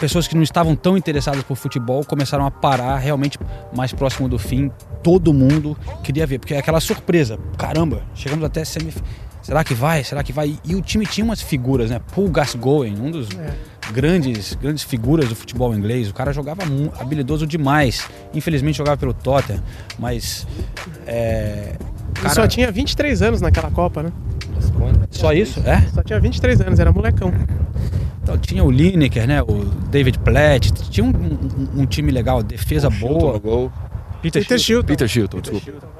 pessoas 0.00 0.26
que 0.26 0.34
não 0.34 0.42
estavam 0.42 0.74
tão 0.74 0.96
interessadas 0.96 1.42
por 1.42 1.56
futebol 1.56 2.04
começaram 2.04 2.46
a 2.46 2.50
parar 2.50 2.98
realmente 2.98 3.38
mais 3.74 3.92
próximo 3.92 4.28
do 4.28 4.38
fim. 4.38 4.70
Todo 5.02 5.32
mundo 5.32 5.76
queria 6.02 6.26
ver, 6.26 6.38
porque 6.38 6.54
é 6.54 6.58
aquela 6.58 6.80
surpresa. 6.80 7.38
Caramba, 7.56 8.02
chegamos 8.14 8.44
até 8.44 8.64
semifinal. 8.64 9.06
Será 9.42 9.64
que 9.64 9.74
vai? 9.74 10.04
Será 10.04 10.22
que 10.22 10.32
vai? 10.32 10.56
E 10.64 10.74
o 10.76 10.80
time 10.80 11.04
tinha 11.04 11.24
umas 11.24 11.42
figuras, 11.42 11.90
né? 11.90 12.00
Paul 12.14 12.28
Gascoigne, 12.30 13.00
um 13.00 13.10
dos 13.10 13.28
é. 13.36 13.52
grandes, 13.92 14.54
grandes 14.54 14.84
figuras 14.84 15.28
do 15.28 15.34
futebol 15.34 15.74
inglês. 15.74 16.08
O 16.08 16.14
cara 16.14 16.32
jogava 16.32 16.62
habilidoso 17.00 17.44
demais. 17.44 18.08
Infelizmente 18.32 18.78
jogava 18.78 18.96
pelo 18.96 19.12
Tottenham, 19.12 19.60
mas 19.98 20.46
é, 21.06 21.74
Cara... 22.14 22.34
só 22.34 22.46
tinha 22.46 22.70
23 22.70 23.20
anos 23.20 23.40
naquela 23.40 23.70
Copa, 23.70 24.04
né? 24.04 24.12
Só 25.10 25.32
isso? 25.32 25.60
É? 25.60 25.80
Só 25.92 26.02
tinha 26.02 26.18
23 26.18 26.60
anos, 26.60 26.78
era 26.78 26.92
molecão. 26.92 27.32
Então, 28.22 28.38
tinha 28.38 28.62
o 28.62 28.70
Lineker, 28.70 29.26
né? 29.26 29.42
O 29.42 29.64
David 29.90 30.18
Platt. 30.20 30.72
Tinha 30.90 31.04
um, 31.04 31.10
um, 31.10 31.82
um 31.82 31.86
time 31.86 32.10
legal, 32.10 32.42
defesa 32.42 32.88
o 32.88 32.90
boa. 32.90 33.38
Gol. 33.38 33.72
Peter, 34.22 34.42
Peter 34.42 34.58
Shilton. 34.58 34.86
Peter 34.86 35.08
Shilton, 35.08 35.40
desculpa. 35.40 35.92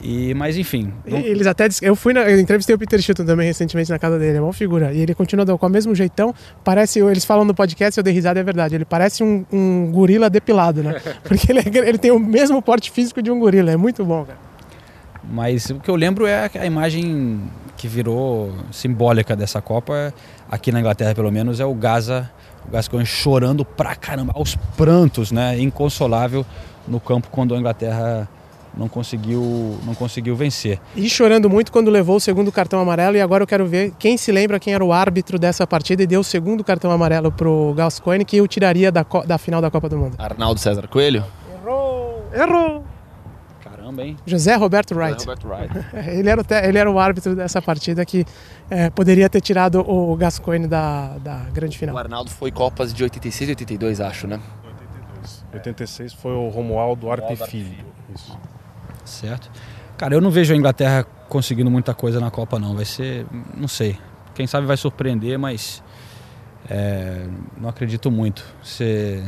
E, 0.00 0.32
mas 0.34 0.56
enfim. 0.56 0.92
Não... 1.04 1.18
Eles 1.18 1.46
até 1.46 1.68
eu 1.82 1.96
fui 1.96 2.12
na, 2.12 2.20
eu 2.20 2.38
entrevistei 2.38 2.74
o 2.74 2.78
Peter 2.78 3.00
Shilton 3.02 3.24
também 3.24 3.48
recentemente 3.48 3.90
na 3.90 3.98
casa 3.98 4.16
dele, 4.16 4.38
é 4.38 4.40
uma 4.40 4.52
figura. 4.52 4.92
E 4.92 5.00
ele 5.00 5.14
continua 5.14 5.44
com 5.58 5.66
o 5.66 5.68
mesmo 5.68 5.94
jeitão. 5.94 6.32
Parece, 6.62 7.00
eles 7.00 7.24
falam 7.24 7.44
no 7.44 7.52
podcast, 7.52 7.98
eu 7.98 8.04
dei 8.04 8.12
risada, 8.12 8.38
é 8.38 8.44
verdade. 8.44 8.76
Ele 8.76 8.84
parece 8.84 9.24
um, 9.24 9.44
um 9.52 9.90
gorila 9.90 10.30
depilado, 10.30 10.82
né? 10.82 11.00
Porque 11.24 11.50
ele, 11.50 11.58
é, 11.60 11.88
ele 11.88 11.98
tem 11.98 12.12
o 12.12 12.18
mesmo 12.18 12.62
porte 12.62 12.92
físico 12.92 13.20
de 13.20 13.30
um 13.30 13.40
gorila, 13.40 13.72
é 13.72 13.76
muito 13.76 14.04
bom, 14.04 14.24
cara. 14.24 14.47
Mas 15.30 15.68
o 15.70 15.76
que 15.76 15.90
eu 15.90 15.96
lembro 15.96 16.26
é 16.26 16.50
a 16.54 16.66
imagem 16.66 17.42
que 17.76 17.86
virou 17.86 18.52
simbólica 18.72 19.36
dessa 19.36 19.60
Copa, 19.60 20.12
aqui 20.50 20.72
na 20.72 20.80
Inglaterra 20.80 21.14
pelo 21.14 21.30
menos, 21.30 21.60
é 21.60 21.64
o 21.64 21.74
Gaza, 21.74 22.28
o 22.66 22.72
Gascoigne 22.72 23.06
chorando 23.06 23.64
pra 23.64 23.94
caramba, 23.94 24.32
aos 24.34 24.56
prantos, 24.76 25.30
né? 25.30 25.58
Inconsolável 25.60 26.44
no 26.86 26.98
campo 26.98 27.28
quando 27.30 27.54
a 27.54 27.58
Inglaterra 27.58 28.28
não 28.76 28.88
conseguiu, 28.88 29.78
não 29.84 29.94
conseguiu 29.94 30.34
vencer. 30.36 30.80
E 30.96 31.08
chorando 31.08 31.48
muito 31.48 31.72
quando 31.72 31.90
levou 31.90 32.16
o 32.16 32.20
segundo 32.20 32.50
cartão 32.52 32.80
amarelo. 32.80 33.16
E 33.16 33.20
agora 33.20 33.42
eu 33.42 33.46
quero 33.46 33.66
ver 33.66 33.92
quem 33.98 34.16
se 34.16 34.30
lembra 34.30 34.60
quem 34.60 34.74
era 34.74 34.84
o 34.84 34.92
árbitro 34.92 35.38
dessa 35.38 35.66
partida 35.66 36.02
e 36.02 36.06
deu 36.06 36.20
o 36.20 36.24
segundo 36.24 36.62
cartão 36.62 36.90
amarelo 36.90 37.32
pro 37.32 37.74
Gascoigne 37.76 38.24
que 38.24 38.40
o 38.40 38.46
tiraria 38.46 38.92
da, 38.92 39.04
da 39.26 39.38
final 39.38 39.60
da 39.60 39.70
Copa 39.70 39.88
do 39.88 39.98
Mundo. 39.98 40.16
Arnaldo 40.18 40.60
César 40.60 40.86
Coelho? 40.86 41.24
Errou! 41.62 42.24
Errou! 42.32 42.84
Caramba, 43.88 44.02
hein? 44.04 44.16
José 44.26 44.54
Roberto 44.54 44.94
Wright. 44.94 45.14
José 45.14 45.30
Roberto 45.30 45.48
Wright. 45.48 45.96
ele, 46.10 46.28
era 46.28 46.40
o 46.40 46.44
ele 46.54 46.78
era 46.78 46.90
o 46.90 46.98
árbitro 46.98 47.34
dessa 47.34 47.62
partida 47.62 48.04
que 48.04 48.24
é, 48.68 48.90
poderia 48.90 49.28
ter 49.28 49.40
tirado 49.40 49.80
o 49.80 50.14
Gascoigne 50.16 50.66
da, 50.66 51.16
da 51.18 51.38
grande 51.52 51.78
final. 51.78 51.94
O 51.94 51.98
Arnaldo 51.98 52.30
foi 52.30 52.50
Copas 52.50 52.92
de 52.92 53.02
86 53.02 53.48
e 53.48 53.52
82, 53.52 54.00
acho, 54.00 54.26
né? 54.26 54.40
82. 54.64 55.44
86 55.54 56.12
foi 56.12 56.32
o 56.32 56.48
Romualdo 56.48 57.10
Arpe 57.10 57.34
Filho. 57.36 57.84
Isso. 58.14 58.38
Certo. 59.04 59.50
Cara, 59.96 60.14
eu 60.14 60.20
não 60.20 60.30
vejo 60.30 60.52
a 60.52 60.56
Inglaterra 60.56 61.04
conseguindo 61.28 61.70
muita 61.70 61.94
coisa 61.94 62.20
na 62.20 62.30
Copa, 62.30 62.58
não. 62.58 62.74
Vai 62.74 62.84
ser. 62.84 63.26
Não 63.56 63.68
sei. 63.68 63.98
Quem 64.34 64.46
sabe 64.46 64.66
vai 64.66 64.76
surpreender, 64.76 65.38
mas. 65.38 65.82
É, 66.68 67.26
não 67.56 67.68
acredito 67.68 68.10
muito. 68.10 68.44
Você. 68.62 69.24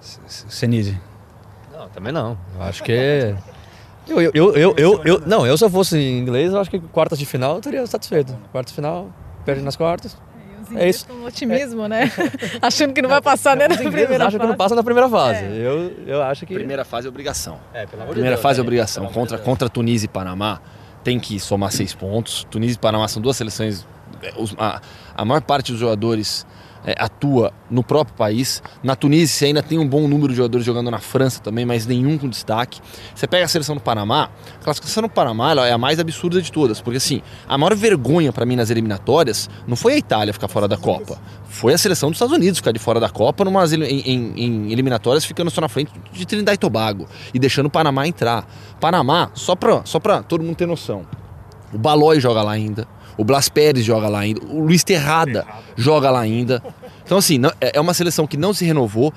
Senise. 0.00 0.98
Não, 1.70 1.88
também 1.90 2.12
não. 2.12 2.38
Eu 2.56 2.62
acho 2.62 2.82
que. 2.84 3.34
Eu, 4.10 4.20
eu, 4.20 4.32
eu, 4.34 4.54
eu, 4.56 4.74
eu, 4.76 5.02
eu, 5.04 5.22
não, 5.26 5.46
eu 5.46 5.56
se 5.56 5.64
eu 5.64 5.70
fosse 5.70 5.98
inglês, 5.98 6.52
eu 6.52 6.60
acho 6.60 6.70
que 6.70 6.78
quartas 6.78 7.18
de 7.18 7.26
final 7.26 7.52
eu 7.52 7.58
estaria 7.58 7.86
satisfeito. 7.86 8.36
Quartas 8.50 8.72
de 8.72 8.76
final, 8.76 9.10
perde 9.44 9.62
nas 9.62 9.76
quartas. 9.76 10.16
é 10.74 10.88
isso. 10.88 11.06
Com 11.06 11.24
otimismo, 11.24 11.84
é. 11.84 11.88
né? 11.88 12.12
Achando 12.60 12.92
que 12.92 13.00
não 13.00 13.08
vai 13.08 13.20
passar 13.20 13.56
nem 13.56 13.68
na 13.68 13.76
primeira 13.76 14.18
fase. 14.18 14.38
que 14.38 14.46
não 14.46 14.56
passa 14.56 14.74
na 14.74 14.82
primeira 14.82 15.08
fase. 15.08 15.44
É. 15.44 15.52
Eu, 15.52 15.92
eu 16.06 16.22
acho 16.22 16.44
que. 16.44 16.54
Primeira 16.54 16.84
fase 16.84 17.06
é 17.06 17.10
obrigação. 17.10 17.58
É, 17.72 17.86
pela 17.86 18.04
Primeira 18.04 18.30
Deus, 18.30 18.42
fase 18.42 18.58
é 18.58 18.62
obrigação. 18.62 19.06
Contra, 19.06 19.38
de 19.38 19.44
contra 19.44 19.68
Tunísia 19.68 20.06
e 20.06 20.08
Panamá, 20.08 20.60
tem 21.04 21.18
que 21.18 21.38
somar 21.38 21.70
seis 21.70 21.94
pontos. 21.94 22.46
Tunísia 22.50 22.74
e 22.74 22.78
Panamá 22.78 23.06
são 23.08 23.22
duas 23.22 23.36
seleções. 23.36 23.86
É, 24.22 24.32
a, 24.58 24.80
a 25.16 25.24
maior 25.24 25.40
parte 25.40 25.72
dos 25.72 25.80
jogadores 25.80 26.46
é, 26.84 26.94
atua 26.98 27.52
no 27.70 27.82
próprio 27.82 28.16
país. 28.16 28.62
Na 28.82 28.96
Tunísia 28.96 29.46
ainda 29.46 29.62
tem 29.62 29.78
um 29.78 29.86
bom 29.86 30.06
número 30.08 30.28
de 30.28 30.36
jogadores 30.36 30.66
jogando 30.66 30.90
na 30.90 30.98
França 30.98 31.40
também, 31.40 31.64
mas 31.64 31.86
nenhum 31.86 32.18
com 32.18 32.28
destaque. 32.28 32.80
Você 33.14 33.26
pega 33.26 33.44
a 33.44 33.48
seleção 33.48 33.74
do 33.74 33.80
Panamá, 33.80 34.30
a 34.60 34.64
classificação 34.64 35.02
do 35.02 35.08
Panamá 35.08 35.52
é 35.66 35.72
a 35.72 35.78
mais 35.78 35.98
absurda 35.98 36.40
de 36.40 36.50
todas, 36.50 36.80
porque 36.80 36.96
assim, 36.96 37.22
a 37.48 37.56
maior 37.56 37.74
vergonha 37.74 38.32
para 38.32 38.46
mim 38.46 38.56
nas 38.56 38.70
eliminatórias 38.70 39.48
não 39.66 39.76
foi 39.76 39.94
a 39.94 39.98
Itália 39.98 40.32
ficar 40.32 40.48
fora 40.48 40.66
da 40.66 40.76
Copa, 40.76 41.18
foi 41.48 41.74
a 41.74 41.78
seleção 41.78 42.10
dos 42.10 42.16
Estados 42.16 42.34
Unidos 42.34 42.58
ficar 42.58 42.72
de 42.72 42.78
fora 42.78 43.00
da 43.00 43.08
Copa 43.08 43.44
em, 43.44 44.00
em, 44.00 44.32
em 44.36 44.72
eliminatórias 44.72 45.24
ficando 45.24 45.50
só 45.50 45.60
na 45.60 45.68
frente 45.68 45.92
de 46.12 46.26
Trinidad 46.26 46.54
e 46.54 46.58
Tobago 46.58 47.06
e 47.34 47.38
deixando 47.38 47.66
o 47.66 47.70
Panamá 47.70 48.06
entrar. 48.06 48.46
Panamá, 48.80 49.30
só 49.34 49.54
pra, 49.54 49.82
só 49.84 49.98
pra 49.98 50.22
todo 50.22 50.42
mundo 50.42 50.56
ter 50.56 50.66
noção, 50.66 51.06
o 51.72 51.78
Balói 51.78 52.20
joga 52.20 52.42
lá 52.42 52.52
ainda. 52.52 52.86
O 53.16 53.24
Blas 53.24 53.48
Pérez 53.48 53.84
joga 53.84 54.08
lá 54.08 54.20
ainda. 54.20 54.44
O 54.46 54.64
Luiz 54.64 54.84
Terrada 54.84 55.46
joga 55.76 56.10
lá 56.10 56.20
ainda. 56.20 56.62
Então, 57.04 57.18
assim, 57.18 57.40
é, 57.60 57.76
é 57.76 57.80
uma 57.80 57.94
seleção 57.94 58.26
que 58.26 58.36
não 58.36 58.52
se 58.52 58.64
renovou. 58.64 59.12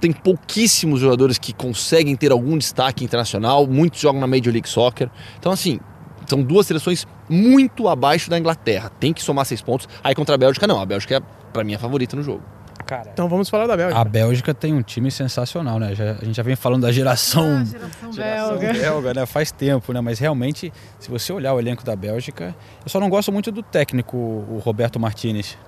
Tem 0.00 0.12
pouquíssimos 0.12 1.00
jogadores 1.00 1.38
que 1.38 1.52
conseguem 1.52 2.14
ter 2.14 2.30
algum 2.30 2.56
destaque 2.56 3.04
internacional. 3.04 3.66
Muitos 3.66 4.00
jogam 4.00 4.20
na 4.20 4.26
Major 4.26 4.52
League 4.52 4.68
Soccer. 4.68 5.10
Então, 5.38 5.50
assim, 5.50 5.80
são 6.26 6.42
duas 6.42 6.66
seleções 6.66 7.06
muito 7.28 7.88
abaixo 7.88 8.30
da 8.30 8.38
Inglaterra. 8.38 8.90
Tem 9.00 9.12
que 9.12 9.22
somar 9.22 9.44
seis 9.44 9.62
pontos. 9.62 9.88
Aí 10.04 10.14
contra 10.14 10.34
a 10.34 10.38
Bélgica, 10.38 10.66
não. 10.66 10.80
A 10.80 10.86
Bélgica 10.86 11.16
é, 11.16 11.20
para 11.52 11.64
mim, 11.64 11.74
a 11.74 11.78
favorita 11.78 12.14
no 12.14 12.22
jogo. 12.22 12.57
Cara. 12.88 13.10
Então 13.12 13.28
vamos 13.28 13.50
falar 13.50 13.66
da 13.66 13.76
Bélgica. 13.76 14.00
A 14.00 14.04
Bélgica 14.04 14.54
tem 14.54 14.72
um 14.72 14.80
time 14.80 15.10
sensacional, 15.10 15.78
né? 15.78 15.94
Já, 15.94 16.12
a 16.12 16.24
gente 16.24 16.34
já 16.34 16.42
vem 16.42 16.56
falando 16.56 16.84
da 16.84 16.90
geração, 16.90 17.58
ah, 17.60 17.64
geração, 17.66 18.12
geração 18.14 18.58
belga. 18.58 18.72
belga, 18.72 19.14
né? 19.14 19.26
Faz 19.26 19.52
tempo, 19.52 19.92
né? 19.92 20.00
Mas 20.00 20.18
realmente, 20.18 20.72
se 20.98 21.10
você 21.10 21.30
olhar 21.30 21.52
o 21.52 21.60
elenco 21.60 21.84
da 21.84 21.94
Bélgica, 21.94 22.56
eu 22.82 22.88
só 22.88 22.98
não 22.98 23.10
gosto 23.10 23.30
muito 23.30 23.52
do 23.52 23.62
técnico, 23.62 24.16
o 24.16 24.58
Roberto 24.64 24.98
Martinez. 24.98 25.58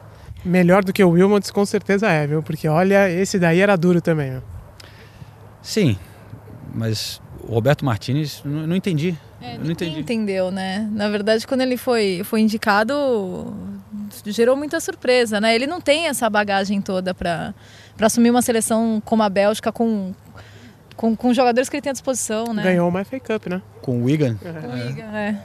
Melhor 0.43 0.83
do 0.83 0.95
que 0.95 1.05
o 1.05 1.11
Wilmots, 1.11 1.51
com 1.51 1.67
certeza 1.67 2.09
é, 2.09 2.27
viu? 2.27 2.43
Porque 2.43 2.67
olha, 2.67 3.11
esse 3.11 3.39
daí 3.39 3.61
era 3.61 3.77
duro 3.77 4.01
também, 4.01 4.31
viu? 4.31 4.43
Sim, 5.61 5.99
mas 6.75 7.21
o 7.47 7.53
Roberto 7.53 7.85
Martinez, 7.85 8.41
não, 8.47 8.67
não 8.67 8.75
entendi. 8.75 9.15
É, 9.43 9.59
não 9.59 9.71
entendi. 9.71 10.01
entendeu, 10.01 10.51
né? 10.51 10.89
Na 10.91 11.11
verdade, 11.11 11.47
quando 11.47 11.61
ele 11.61 11.77
foi, 11.77 12.23
foi 12.25 12.41
indicado, 12.41 13.55
gerou 14.27 14.57
muita 14.57 14.81
surpresa, 14.81 15.41
né? 15.41 15.55
Ele 15.55 15.67
não 15.67 15.81
tem 15.81 16.07
essa 16.07 16.29
bagagem 16.29 16.81
toda 16.81 17.15
para 17.15 17.55
assumir 18.01 18.31
uma 18.31 18.43
seleção 18.43 19.03
como 19.05 19.23
a 19.23 19.29
Bélgica 19.29 19.73
com, 19.73 20.15
com, 20.97 21.17
com 21.17 21.35
jogadores 21.35 21.69
que 21.69 21.77
ele 21.77 21.83
tem 21.83 21.91
à 21.91 21.93
disposição, 21.93 22.53
né? 22.53 22.63
Ganhou 22.63 22.89
uma 22.89 23.05
FA 23.05 23.21
Cup, 23.21 23.47
né? 23.47 23.63
Com 23.83 24.01
o 24.01 24.05
Wigan. 24.05 24.37
Com 24.37 24.49
o 24.49 24.73
Wigan, 24.73 25.17
é. 25.17 25.37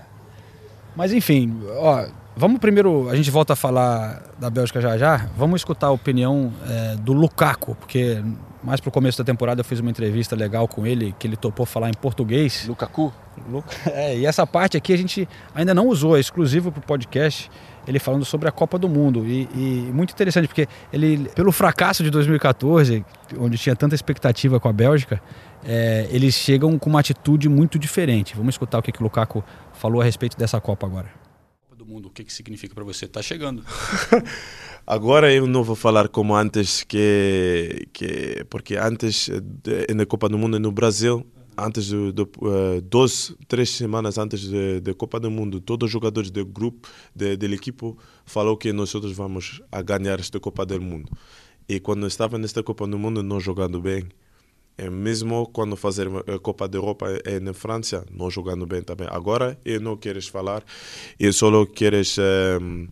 Mas 0.96 1.12
enfim, 1.12 1.62
ó, 1.78 2.06
vamos 2.36 2.60
primeiro, 2.60 3.10
a 3.10 3.16
gente 3.16 3.30
volta 3.30 3.54
a 3.54 3.56
falar 3.56 4.24
da 4.40 4.50
Bélgica 4.50 4.80
já 4.80 4.98
já, 4.98 5.30
vamos 5.38 5.62
escutar 5.62 5.88
a 5.88 5.92
opinião 5.92 6.54
é, 6.70 6.96
do 6.96 7.14
Lukaku, 7.14 7.76
porque 7.76 8.22
mais 8.66 8.82
pro 8.82 8.92
começo 8.92 9.18
da 9.18 9.24
temporada 9.24 9.62
eu 9.62 9.66
fiz 9.66 9.80
uma 9.80 9.92
entrevista 9.92 10.36
legal 10.36 10.68
com 10.68 10.86
ele, 10.86 11.16
que 11.20 11.28
ele 11.28 11.38
topou 11.38 11.66
falar 11.66 11.90
em 11.90 11.94
português. 11.94 12.66
Lukaku? 12.68 13.14
É, 13.88 14.18
e 14.18 14.26
essa 14.26 14.48
parte 14.48 14.78
aqui 14.78 14.94
a 14.94 14.98
gente 14.98 15.28
ainda 15.54 15.74
não 15.74 15.88
usou, 15.88 16.16
é 16.16 16.22
exclusivo 16.22 16.72
pro 16.72 16.82
podcast 16.82 17.52
ele 17.88 18.00
falando 18.00 18.26
sobre 18.26 18.48
a 18.48 18.52
Copa 18.52 18.78
do 18.80 18.90
Mundo. 18.90 19.26
E, 19.26 19.48
e, 19.54 19.92
muito 19.94 20.12
interessante, 20.12 20.48
porque 20.48 20.68
ele, 20.92 21.30
pelo 21.36 21.52
fracasso 21.52 22.04
de 22.04 22.10
2014, 22.10 23.06
onde 23.38 23.58
tinha 23.58 23.76
tanta 23.76 23.94
expectativa 23.94 24.60
com 24.60 24.68
a 24.68 24.74
Bélgica, 24.74 25.22
é, 25.64 26.08
eles 26.10 26.34
chegam 26.34 26.78
com 26.80 26.90
uma 26.90 27.00
atitude 27.00 27.48
muito 27.50 27.78
diferente. 27.78 28.36
Vamos 28.36 28.56
escutar 28.56 28.80
o 28.80 28.82
que, 28.82 28.92
que 28.92 29.02
o 29.02 29.04
Lukaku 29.04 29.44
falou 29.74 30.02
a 30.02 30.04
respeito 30.04 30.38
dessa 30.38 30.60
Copa 30.60 30.86
agora. 30.86 31.25
Do 31.86 31.92
Mundo, 31.92 32.08
o 32.08 32.10
que, 32.10 32.24
que 32.24 32.34
significa 32.34 32.74
para 32.74 32.84
você? 32.84 33.08
Tá 33.08 33.22
chegando. 33.22 33.64
Agora 34.88 35.32
eu 35.32 35.46
não 35.46 35.64
vou 35.64 35.76
falar 35.76 36.08
como 36.08 36.36
antes, 36.36 36.84
que, 36.84 37.88
que 37.94 38.44
porque 38.50 38.76
antes 38.76 39.30
na 39.96 40.06
Copa 40.06 40.28
do 40.28 40.38
Mundo 40.38 40.60
no 40.60 40.72
Brasil 40.72 41.26
antes 41.56 41.86
de, 41.86 42.12
de 42.12 42.22
uh, 42.24 42.82
duas, 42.84 43.36
três 43.48 43.70
semanas 43.70 44.18
antes 44.18 44.50
da 44.82 44.94
Copa 44.94 45.20
do 45.20 45.30
Mundo, 45.30 45.62
todos 45.62 45.88
os 45.88 45.92
jogadores 45.92 46.32
do 46.32 46.46
grupo, 46.46 46.90
de, 47.16 47.38
da 47.38 47.48
equipe, 47.48 47.96
falou 48.26 48.58
que 48.58 48.74
nós 48.74 48.94
outros 48.96 49.14
vamos 49.14 49.62
a 49.72 49.82
ganhar 49.82 50.20
esta 50.20 50.40
Copa 50.40 50.66
do 50.66 50.82
Mundo. 50.82 51.12
E 51.70 51.80
quando 51.80 52.06
estava 52.08 52.38
nesta 52.38 52.62
Copa 52.62 52.88
do 52.88 52.98
Mundo, 52.98 53.24
não 53.24 53.40
jogando 53.40 53.80
bem, 53.80 54.06
mesmo 54.92 55.48
quando 55.48 55.76
fazer 55.76 56.08
a 56.28 56.40
Copa 56.40 56.68
da 56.68 56.78
Europa 56.78 57.08
é 57.24 57.40
na 57.40 57.54
França, 57.54 58.06
não 58.12 58.30
jogando 58.30 58.66
bem 58.66 58.82
também. 58.82 59.08
Agora, 59.10 59.58
eu 59.64 59.80
não 59.80 59.96
queres 59.96 60.28
falar, 60.28 60.64
eu 61.20 61.32
só 61.32 61.66
queres 61.66 62.18
um, 62.62 62.88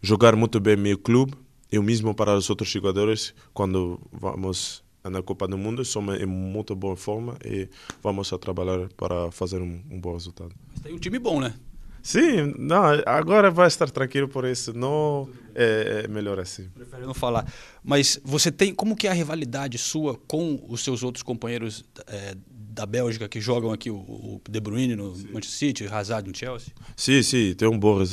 jogar 0.00 0.34
muito 0.36 0.58
bem 0.60 0.76
meu 0.76 0.98
clube, 0.98 1.34
e 1.70 1.78
o 1.78 1.82
mesmo 1.82 2.14
para 2.14 2.34
os 2.34 2.48
outros 2.48 2.70
jogadores, 2.70 3.34
quando 3.52 4.00
vamos 4.10 4.82
na 5.04 5.22
Copa 5.22 5.46
do 5.46 5.58
Mundo, 5.58 5.84
somos 5.84 6.20
em 6.20 6.26
muito 6.26 6.74
boa 6.74 6.96
forma 6.96 7.36
e 7.44 7.68
vamos 8.02 8.32
a 8.32 8.38
trabalhar 8.38 8.88
para 8.96 9.30
fazer 9.30 9.60
um, 9.60 9.80
um 9.90 10.00
bom 10.00 10.14
resultado. 10.14 10.52
Mas 10.72 10.80
tem 10.80 10.94
um 10.94 10.98
time 10.98 11.18
bom, 11.18 11.40
né? 11.40 11.54
Sim, 12.02 12.54
não, 12.56 12.82
agora 13.04 13.50
vai 13.50 13.66
estar 13.66 13.90
tranquilo 13.90 14.28
por 14.28 14.44
isso, 14.44 14.72
não 14.72 15.28
é, 15.58 16.02
é 16.04 16.08
melhor 16.08 16.38
assim. 16.38 16.68
Prefiro 16.68 17.06
não 17.06 17.14
falar. 17.14 17.50
Mas 17.82 18.20
você 18.24 18.52
tem, 18.52 18.72
como 18.72 18.94
que 18.94 19.08
é 19.08 19.10
a 19.10 19.14
rivalidade 19.14 19.76
sua 19.76 20.16
com 20.16 20.64
os 20.68 20.82
seus 20.84 21.02
outros 21.02 21.22
companheiros 21.22 21.84
é, 22.06 22.36
da 22.48 22.86
Bélgica 22.86 23.28
que 23.28 23.40
jogam 23.40 23.72
aqui, 23.72 23.90
o, 23.90 23.96
o 23.96 24.40
De 24.48 24.60
Bruyne 24.60 24.94
no 24.94 25.16
sim. 25.16 25.24
Manchester 25.32 25.50
City, 25.50 25.86
Hazard 25.86 26.28
no 26.28 26.36
Chelsea? 26.36 26.72
Sim, 26.96 27.22
sim, 27.22 27.54
tem 27.54 27.66
uma 27.66 27.78
boa 27.78 28.04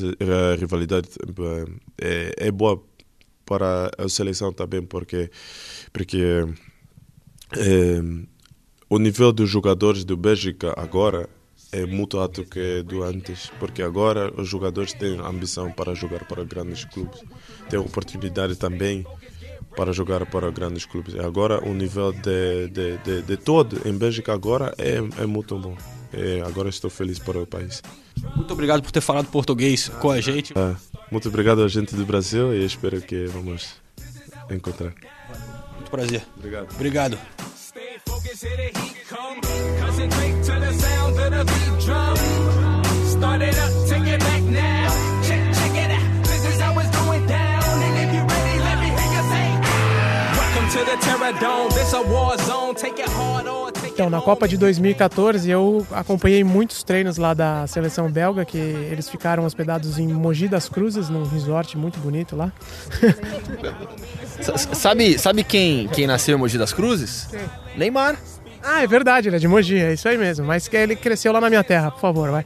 rivalidade, 0.58 1.08
é, 2.02 2.48
é 2.48 2.52
boa 2.52 2.84
para 3.46 3.92
a 3.96 4.10
seleção 4.10 4.52
também, 4.52 4.82
porque, 4.82 5.30
porque 5.94 6.18
é, 7.56 8.02
o 8.90 8.98
nível 8.98 9.32
dos 9.32 9.50
jogadores 9.50 10.04
do 10.04 10.18
Bélgica 10.18 10.74
agora 10.76 11.30
é 11.72 11.86
muito 11.86 12.18
alto 12.20 12.44
que 12.44 12.84
do 12.84 13.04
antes, 13.04 13.52
porque 13.60 13.82
agora 13.82 14.32
os 14.40 14.48
jogadores 14.48 14.94
têm 14.94 15.20
ambição 15.20 15.72
para 15.72 15.94
jogar 15.94 16.26
para 16.26 16.44
grandes 16.44 16.86
clubes, 16.86 17.22
têm 17.70 17.80
oportunidade 17.80 18.56
também 18.56 19.06
para 19.76 19.92
jogar 19.92 20.26
para 20.26 20.50
grandes 20.52 20.86
clubes. 20.86 21.14
E 21.14 21.20
agora 21.20 21.64
o 21.68 21.74
nível 21.74 22.12
de, 22.12 22.68
de, 22.70 22.98
de, 23.00 23.22
de 23.22 23.38
todo 23.38 23.82
em 23.86 23.94
Bélgica 23.94 24.34
agora 24.34 24.74
é, 24.78 24.96
é 25.22 25.26
muito 25.26 25.58
bom. 25.58 25.76
E 26.14 26.40
agora 26.42 26.70
estou 26.70 26.90
feliz 26.90 27.20
para 27.20 27.40
o 27.40 27.46
país. 27.46 27.82
Muito 28.36 28.54
obrigado 28.54 28.82
por 28.82 28.92
ter 28.92 29.02
falado 29.02 29.28
português 29.28 29.90
com 30.00 30.10
a 30.10 30.22
gente. 30.22 30.58
É, 30.58 30.76
muito 31.12 31.28
obrigado 31.28 31.62
a 31.62 31.68
gente 31.68 31.96
do 31.96 32.06
Brasil 32.06 32.54
e 32.54 32.66
espero 32.66 33.02
que 33.02 33.26
vamos 33.26 33.76
encontrar. 34.50 34.94
Muito 35.76 35.92
prazer. 35.92 36.24
Obrigado. 36.38 36.74
Obrigado. 36.74 37.18
Então, 53.88 54.10
na 54.10 54.22
Copa 54.22 54.48
de 54.48 54.58
2014, 54.58 55.50
eu 55.50 55.86
acompanhei 55.92 56.44
muitos 56.44 56.84
treinos 56.84 57.18
lá 57.18 57.34
da 57.34 57.66
seleção 57.68 58.10
belga, 58.10 58.46
que 58.46 58.58
eles 58.58 59.10
ficaram 59.10 59.46
hospedados 59.46 59.98
em 60.00 60.08
Mogi 60.08 60.48
das 60.48 60.70
Cruzes, 60.70 61.10
num 61.10 61.24
resort 61.26 61.78
muito 61.78 62.00
bonito 62.00 62.36
lá. 62.36 62.52
sabe, 64.74 65.18
sabe 65.18 65.44
quem, 65.44 65.88
quem 65.88 66.08
nasceu 66.08 66.38
em 66.38 66.40
Mogi 66.40 66.58
das 66.58 66.74
Cruzes? 66.74 67.28
Sim. 67.30 67.38
Neymar. 67.78 68.18
Ah, 68.64 68.84
é 68.84 68.88
verdade, 68.88 69.30
ele 69.30 69.36
é 69.36 69.40
de 69.40 69.48
Mogi, 69.48 69.78
é 69.78 69.94
isso 69.94 70.08
aí 70.08 70.18
mesmo. 70.18 70.46
Mas 70.46 70.68
que 70.68 70.76
ele 70.76 70.96
cresceu 70.96 71.32
lá 71.32 71.40
na 71.40 71.50
minha 71.50 71.64
terra, 71.64 71.92
por 71.92 72.00
favor, 72.00 72.32
vai. 72.32 72.46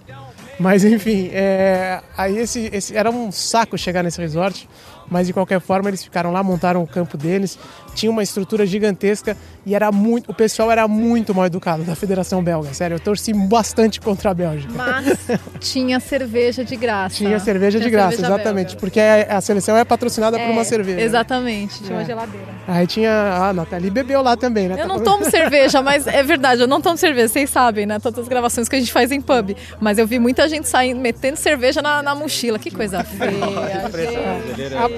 Mas 0.59 0.83
enfim, 0.83 1.29
é... 1.31 2.01
aí 2.17 2.37
esse, 2.37 2.69
esse 2.73 2.95
era 2.95 3.09
um 3.09 3.31
saco 3.31 3.77
chegar 3.77 4.03
nesse 4.03 4.19
resort 4.19 4.67
mas 5.09 5.27
de 5.27 5.33
qualquer 5.33 5.59
forma 5.59 5.89
eles 5.89 6.03
ficaram 6.03 6.31
lá, 6.31 6.43
montaram 6.43 6.83
o 6.83 6.87
campo 6.87 7.17
deles, 7.17 7.57
tinha 7.99 8.11
uma 8.11 8.23
estrutura 8.23 8.65
gigantesca 8.65 9.35
e 9.65 9.75
era 9.75 9.91
muito, 9.91 10.31
o 10.31 10.33
pessoal 10.33 10.71
era 10.71 10.87
muito 10.87 11.35
mal 11.35 11.45
educado 11.45 11.83
da 11.83 11.95
Federação 11.95 12.41
Belga, 12.41 12.73
sério, 12.73 12.95
eu 12.95 12.99
torci 12.99 13.33
bastante 13.33 13.99
contra 13.99 14.31
a 14.31 14.33
Bélgica. 14.33 14.71
Mas 14.73 15.17
tinha 15.59 15.99
cerveja 15.99 16.63
de 16.63 16.77
graça. 16.77 17.17
Tinha 17.17 17.37
cerveja 17.39 17.77
tinha 17.77 17.89
de 17.89 17.91
graça, 17.91 18.11
cerveja 18.15 18.33
exatamente, 18.33 18.67
belga. 18.67 18.79
porque 18.79 18.99
a, 18.99 19.37
a, 19.37 19.41
seleção 19.41 19.75
é 19.75 19.83
patrocinada 19.83 20.39
é, 20.39 20.45
por 20.45 20.51
uma 20.51 20.63
cerveja. 20.63 21.01
Exatamente, 21.01 21.83
tinha 21.83 21.91
é. 21.91 21.97
uma 21.97 22.05
geladeira. 22.05 22.47
Aí 22.67 22.87
tinha, 22.87 23.11
a 23.11 23.53
Nathalie 23.53 23.89
bebeu 23.89 24.21
lá 24.21 24.37
também, 24.37 24.69
né? 24.69 24.75
Eu 24.79 24.87
não 24.87 25.01
tomo 25.01 25.25
cerveja, 25.29 25.81
mas 25.81 26.07
é 26.07 26.23
verdade, 26.23 26.61
eu 26.61 26.67
não 26.67 26.79
tomo 26.79 26.95
cerveja, 26.95 27.27
vocês 27.27 27.49
sabem, 27.49 27.85
né, 27.85 27.99
todas 27.99 28.19
as 28.19 28.27
gravações 28.29 28.69
que 28.69 28.75
a 28.77 28.79
gente 28.79 28.93
faz 28.93 29.11
em 29.11 29.19
pub, 29.19 29.55
mas 29.81 29.97
eu 29.97 30.07
vi 30.07 30.19
muita 30.19 30.47
gente 30.47 30.69
saindo, 30.69 31.01
metendo 31.01 31.35
cerveja 31.35 31.81
na, 31.81 32.01
na 32.01 32.15
mochila, 32.15 32.57
que 32.57 32.71
coisa 32.71 33.03
feia. 33.03 33.89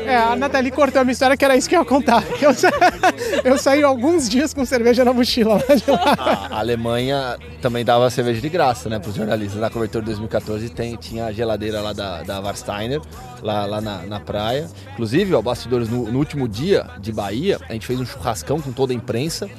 É, 0.06 0.16
a 0.18 0.36
Nathalie 0.36 0.72
cortou 0.72 1.02
a 1.02 1.04
minha 1.04 1.14
história 1.14 1.36
que 1.36 1.44
era 1.44 1.56
isso 1.56 1.68
que 1.68 1.76
eu 1.76 1.80
ia 1.80 1.86
contar. 1.86 2.24
Eu, 2.40 2.54
sa... 2.54 2.70
eu 3.44 3.58
saí 3.58 3.84
alguns 3.84 4.30
dias 4.30 4.54
com 4.54 4.66
cerveja 4.66 5.04
na 5.04 5.14
mochila 5.14 5.56
lá 5.56 5.76
de 5.76 5.92
lá. 5.92 6.48
A 6.50 6.60
Alemanha 6.60 7.38
também 7.62 7.84
dava 7.84 8.10
cerveja 8.10 8.42
de 8.42 8.50
graça, 8.50 8.90
né, 8.90 9.00
para 9.00 9.10
os 9.10 9.16
jornalistas. 9.16 9.60
Na 9.60 9.70
cobertura 9.70 10.02
de 10.02 10.08
2014 10.08 10.70
tem, 10.70 10.96
tinha 10.96 11.26
a 11.26 11.32
geladeira 11.32 11.82
lá 11.82 11.94
da, 11.94 12.24
da 12.24 12.40
Warsteiner, 12.40 13.02
lá, 13.42 13.66
lá 13.66 13.82
na, 13.82 14.04
na 14.04 14.20
praia. 14.20 14.70
Inclusive, 14.94 15.34
ó, 15.34 15.42
bastidores, 15.42 15.90
no, 15.90 16.12
no 16.12 16.20
último 16.20 16.48
dia 16.48 16.86
de 17.00 17.12
Bahia, 17.12 17.60
a 17.70 17.74
gente 17.74 17.86
fez 17.86 18.00
um 18.00 18.06
churrascão 18.06 18.60
com 18.60 18.72
toda 18.72 18.94
a 18.94 18.96
imprensa. 18.96 19.50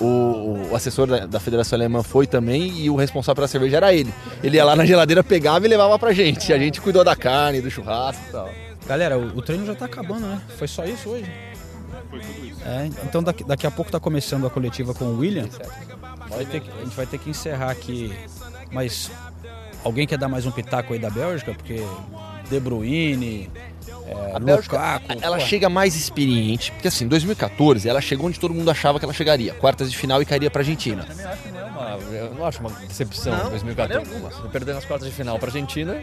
O, 0.00 0.70
o, 0.70 0.76
assessor 0.76 1.06
da, 1.06 1.26
da, 1.26 1.38
Federação 1.38 1.76
Alemã 1.76 2.02
foi 2.02 2.26
também 2.26 2.78
e 2.78 2.90
o 2.90 2.96
responsável 2.96 3.36
pela 3.36 3.48
cerveja 3.48 3.76
era 3.76 3.92
ele. 3.92 4.12
Ele 4.42 4.56
ia 4.56 4.64
lá 4.64 4.74
na 4.74 4.86
geladeira, 4.86 5.22
pegava 5.22 5.66
e 5.66 5.68
levava 5.68 5.98
pra 5.98 6.12
gente. 6.12 6.48
E 6.48 6.52
a 6.52 6.58
gente 6.58 6.80
cuidou 6.80 7.04
da 7.04 7.14
carne, 7.14 7.60
do 7.60 7.70
churrasco 7.70 8.22
e 8.28 8.32
tal. 8.32 8.50
Galera, 8.86 9.18
o, 9.18 9.38
o 9.38 9.42
treino 9.42 9.66
já 9.66 9.74
tá 9.74 9.84
acabando, 9.84 10.26
né? 10.26 10.40
Foi 10.56 10.66
só 10.66 10.84
isso 10.84 11.10
hoje. 11.10 11.30
Foi 12.10 12.20
tudo 12.20 12.46
isso. 12.46 12.51
É, 12.64 12.86
então 13.04 13.22
daqui, 13.22 13.44
daqui 13.44 13.66
a 13.66 13.70
pouco 13.70 13.90
tá 13.90 13.98
começando 13.98 14.46
a 14.46 14.50
coletiva 14.50 14.94
com 14.94 15.06
o 15.06 15.18
William. 15.18 15.48
Vai 16.28 16.44
ter, 16.44 16.62
a 16.76 16.84
gente 16.84 16.96
vai 16.96 17.06
ter 17.06 17.18
que 17.18 17.30
encerrar 17.30 17.70
aqui. 17.70 18.12
Mas 18.70 19.10
alguém 19.84 20.06
quer 20.06 20.18
dar 20.18 20.28
mais 20.28 20.46
um 20.46 20.50
pitaco 20.50 20.92
aí 20.92 20.98
da 20.98 21.10
Bélgica? 21.10 21.52
Porque 21.52 21.84
De 22.48 22.60
Bruyne, 22.60 23.50
é, 24.06 24.36
a 24.36 24.38
Bélgica, 24.38 24.76
Lukaku, 24.76 25.18
ela 25.20 25.38
pô. 25.38 25.44
chega 25.44 25.68
mais 25.68 25.94
experiente, 25.94 26.72
porque 26.72 26.88
assim, 26.88 27.06
2014 27.06 27.88
ela 27.88 28.00
chegou 28.00 28.26
onde 28.26 28.38
todo 28.38 28.54
mundo 28.54 28.70
achava 28.70 28.98
que 28.98 29.04
ela 29.04 29.14
chegaria, 29.14 29.54
quartas 29.54 29.90
de 29.90 29.96
final 29.96 30.22
e 30.22 30.24
cairia 30.24 30.50
para 30.50 30.60
Argentina. 30.60 31.06
Eu, 31.08 31.28
acho 31.28 31.42
que 31.42 31.50
não 31.50 31.60
é 31.60 31.64
uma, 31.64 31.98
eu 32.14 32.34
não 32.34 32.46
acho 32.46 32.60
uma 32.60 32.70
decepção 32.70 33.36
não, 33.36 33.50
2014. 33.50 34.08
Perdendo 34.50 34.78
as 34.78 34.84
quartas 34.84 35.08
de 35.08 35.14
final 35.14 35.38
para 35.38 35.48
Argentina 35.48 36.02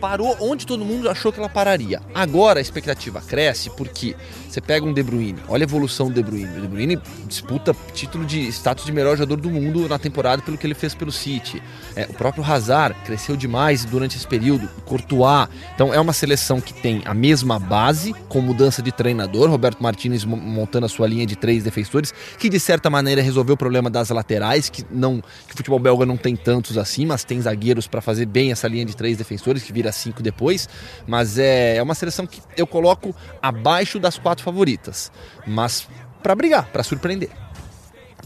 parou 0.00 0.36
onde 0.40 0.66
todo 0.66 0.84
mundo 0.84 1.08
achou 1.08 1.32
que 1.32 1.38
ela 1.38 1.48
pararia. 1.48 2.00
Agora 2.14 2.58
a 2.58 2.62
expectativa 2.62 3.20
cresce 3.20 3.70
porque 3.70 4.14
você 4.48 4.60
pega 4.60 4.86
um 4.86 4.92
De 4.92 5.02
Bruyne, 5.02 5.38
olha 5.48 5.64
a 5.64 5.68
evolução 5.68 6.08
do 6.08 6.14
De 6.14 6.22
Bruyne. 6.22 6.58
O 6.58 6.60
De 6.60 6.68
Bruyne 6.68 6.98
disputa 7.26 7.74
título 7.92 8.24
de 8.24 8.48
status 8.48 8.84
de 8.84 8.92
melhor 8.92 9.16
jogador 9.16 9.40
do 9.40 9.50
mundo 9.50 9.88
na 9.88 9.98
temporada 9.98 10.42
pelo 10.42 10.56
que 10.56 10.66
ele 10.66 10.74
fez 10.74 10.94
pelo 10.94 11.12
City. 11.12 11.62
É, 11.94 12.04
o 12.08 12.14
próprio 12.14 12.44
Hazard 12.44 12.96
cresceu 13.04 13.36
demais 13.36 13.84
durante 13.84 14.16
esse 14.16 14.26
período. 14.26 14.68
Courtois. 14.84 15.48
Então 15.74 15.92
é 15.92 16.00
uma 16.00 16.12
seleção 16.12 16.60
que 16.60 16.72
tem 16.72 17.02
a 17.04 17.14
mesma 17.14 17.58
base, 17.58 18.14
com 18.28 18.40
mudança 18.40 18.82
de 18.82 18.92
treinador. 18.92 19.50
Roberto 19.50 19.82
Martinez 19.82 20.24
montando 20.24 20.86
a 20.86 20.88
sua 20.88 21.06
linha 21.06 21.26
de 21.26 21.36
três 21.36 21.62
defensores, 21.62 22.12
que 22.38 22.48
de 22.48 22.60
certa 22.60 22.88
maneira 22.88 23.20
resolveu 23.22 23.54
o 23.54 23.58
problema 23.58 23.90
das 23.90 24.10
laterais, 24.10 24.68
que 24.68 24.84
não 24.90 25.20
que 25.20 25.54
o 25.54 25.56
futebol 25.56 25.78
belga 25.78 26.06
não 26.06 26.16
tem 26.16 26.36
tantos 26.36 26.78
assim, 26.78 27.06
mas 27.06 27.24
tem 27.24 27.40
zagueiros 27.40 27.86
para 27.86 28.00
fazer 28.00 28.26
bem 28.26 28.52
essa 28.52 28.68
linha 28.68 28.84
de 28.84 28.96
três 28.96 29.16
defensores, 29.16 29.62
que 29.62 29.72
vira 29.72 29.87
cinco 29.92 30.22
depois. 30.22 30.68
Mas 31.06 31.38
é, 31.38 31.76
é 31.76 31.82
uma 31.82 31.94
seleção 31.94 32.26
que 32.26 32.40
eu 32.56 32.66
coloco 32.66 33.14
abaixo 33.40 33.98
das 33.98 34.18
quatro 34.18 34.44
favoritas, 34.44 35.10
mas 35.46 35.88
para 36.22 36.34
brigar, 36.34 36.66
para 36.70 36.82
surpreender. 36.82 37.30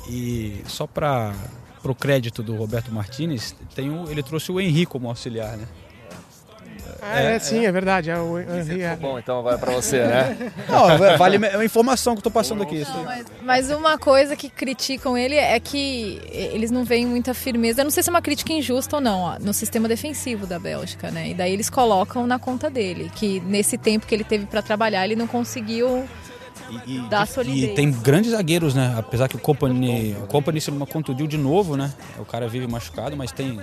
E 0.08 0.62
só 0.66 0.86
para 0.86 1.32
o 1.84 1.94
crédito 1.94 2.42
do 2.42 2.56
Roberto 2.56 2.92
Martinez, 2.92 3.54
tem 3.74 3.90
um, 3.90 4.10
ele 4.10 4.22
trouxe 4.22 4.50
o 4.50 4.60
Henrique 4.60 4.86
como 4.86 5.08
auxiliar, 5.08 5.56
né? 5.56 5.66
É, 7.00 7.34
é, 7.34 7.38
sim, 7.38 7.64
é, 7.64 7.68
é 7.68 7.72
verdade. 7.72 8.10
É 8.10 8.18
o 8.18 8.38
Henrique. 8.38 8.82
É. 8.82 8.96
Bom, 8.96 9.18
então 9.18 9.42
vai 9.42 9.56
para 9.56 9.72
você, 9.72 10.04
né? 10.04 10.52
Não, 10.68 11.16
vale 11.16 11.44
a 11.46 11.64
informação 11.64 12.14
que 12.14 12.18
eu 12.18 12.24
tô 12.24 12.30
passando 12.30 12.62
aqui. 12.62 12.80
Não, 12.80 13.04
mas, 13.04 13.26
mas, 13.42 13.70
uma 13.70 13.98
coisa 13.98 14.36
que 14.36 14.48
criticam 14.48 15.16
ele 15.16 15.36
é 15.36 15.58
que 15.58 16.20
eles 16.30 16.70
não 16.70 16.84
veem 16.84 17.06
muita 17.06 17.34
firmeza. 17.34 17.80
Eu 17.80 17.84
não 17.84 17.90
sei 17.90 18.02
se 18.02 18.08
é 18.08 18.12
uma 18.12 18.22
crítica 18.22 18.52
injusta 18.52 18.96
ou 18.96 19.02
não, 19.02 19.20
ó, 19.20 19.38
no 19.38 19.52
sistema 19.52 19.88
defensivo 19.88 20.46
da 20.46 20.58
Bélgica, 20.58 21.10
né? 21.10 21.30
E 21.30 21.34
daí 21.34 21.52
eles 21.52 21.70
colocam 21.70 22.26
na 22.26 22.38
conta 22.38 22.68
dele 22.68 23.10
que 23.14 23.40
nesse 23.40 23.78
tempo 23.78 24.06
que 24.06 24.14
ele 24.14 24.24
teve 24.24 24.46
para 24.46 24.62
trabalhar, 24.62 25.04
ele 25.04 25.16
não 25.16 25.26
conseguiu 25.26 26.04
e, 26.86 27.00
dar 27.08 27.26
solidez. 27.26 27.72
E 27.72 27.74
tem 27.74 27.90
grandes 27.90 28.32
zagueiros, 28.32 28.74
né? 28.74 28.94
Apesar 28.96 29.28
que 29.28 29.36
o 29.36 29.38
Company, 29.38 30.16
o 30.22 30.26
Company 30.26 30.60
se 30.60 30.70
contundiu 30.70 31.26
de 31.26 31.36
novo, 31.36 31.76
né? 31.76 31.92
O 32.18 32.24
cara 32.24 32.48
vive 32.48 32.66
machucado, 32.66 33.16
mas 33.16 33.32
tem 33.32 33.60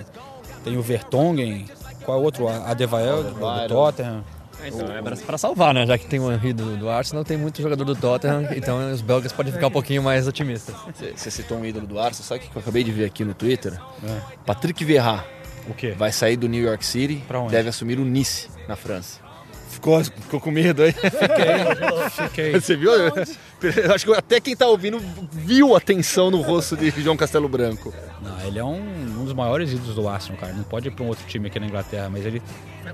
tem 0.64 0.76
o 0.76 0.82
Vertonghen, 0.82 1.66
qual 2.10 2.18
é 2.18 2.20
o 2.20 2.24
outro? 2.24 2.48
A 2.48 2.74
Devael, 2.74 3.22
do, 3.22 3.30
do 3.34 3.68
Tottenham. 3.68 4.24
É, 4.62 4.68
então, 4.68 4.86
é 4.94 5.00
para 5.24 5.38
salvar, 5.38 5.72
né? 5.72 5.86
Já 5.86 5.96
que 5.96 6.06
tem 6.06 6.18
o 6.20 6.30
Henry 6.30 6.52
do, 6.52 6.76
do 6.76 6.90
Arsenal, 6.90 7.24
tem 7.24 7.36
muito 7.36 7.62
jogador 7.62 7.84
do 7.84 7.94
Tottenham, 7.94 8.48
então 8.54 8.92
os 8.92 9.00
belgas 9.00 9.32
podem 9.32 9.52
ficar 9.52 9.68
um 9.68 9.70
pouquinho 9.70 10.02
mais 10.02 10.26
otimistas. 10.26 10.74
Você 11.16 11.30
citou 11.30 11.58
um 11.58 11.64
ídolo 11.64 11.86
do 11.86 11.98
Arsenal, 11.98 12.26
sabe 12.26 12.44
o 12.44 12.50
que 12.50 12.56
eu 12.56 12.60
acabei 12.60 12.84
de 12.84 12.90
ver 12.90 13.04
aqui 13.06 13.24
no 13.24 13.32
Twitter? 13.32 13.80
É. 14.04 14.20
Patrick 14.44 14.84
Vieira. 14.84 15.24
O 15.68 15.74
quê? 15.74 15.94
Vai 15.96 16.10
sair 16.10 16.36
do 16.36 16.48
New 16.48 16.62
York 16.62 16.84
City, 16.84 17.22
pra 17.28 17.38
onde? 17.38 17.52
deve 17.52 17.68
assumir 17.68 17.98
o 17.98 18.04
Nice, 18.04 18.48
na 18.66 18.76
França. 18.76 19.20
Ficou, 19.68 20.02
ficou 20.02 20.40
com 20.40 20.50
medo 20.50 20.82
aí? 20.82 20.92
Fiquei, 20.92 22.26
fiquei. 22.28 22.60
Você 22.60 22.76
viu? 22.76 22.90
Acho 23.94 24.04
que 24.04 24.14
até 24.14 24.40
quem 24.40 24.56
tá 24.56 24.66
ouvindo 24.66 25.00
viu 25.30 25.76
a 25.76 25.80
tensão 25.80 26.30
no 26.30 26.40
rosto 26.40 26.76
de 26.76 26.90
João 26.90 27.16
Castelo 27.16 27.48
Branco. 27.48 27.94
Não, 28.22 28.40
ele 28.46 28.58
é 28.58 28.64
um, 28.64 28.80
um 29.20 29.24
dos 29.24 29.32
maiores 29.32 29.72
ídolos 29.72 29.94
do 29.94 30.08
Arsenal, 30.08 30.38
cara. 30.38 30.52
Não 30.52 30.62
pode 30.62 30.88
ir 30.88 30.90
para 30.90 31.04
um 31.04 31.08
outro 31.08 31.26
time 31.26 31.46
aqui 31.46 31.58
na 31.58 31.66
Inglaterra, 31.66 32.08
mas 32.10 32.26
ele 32.26 32.42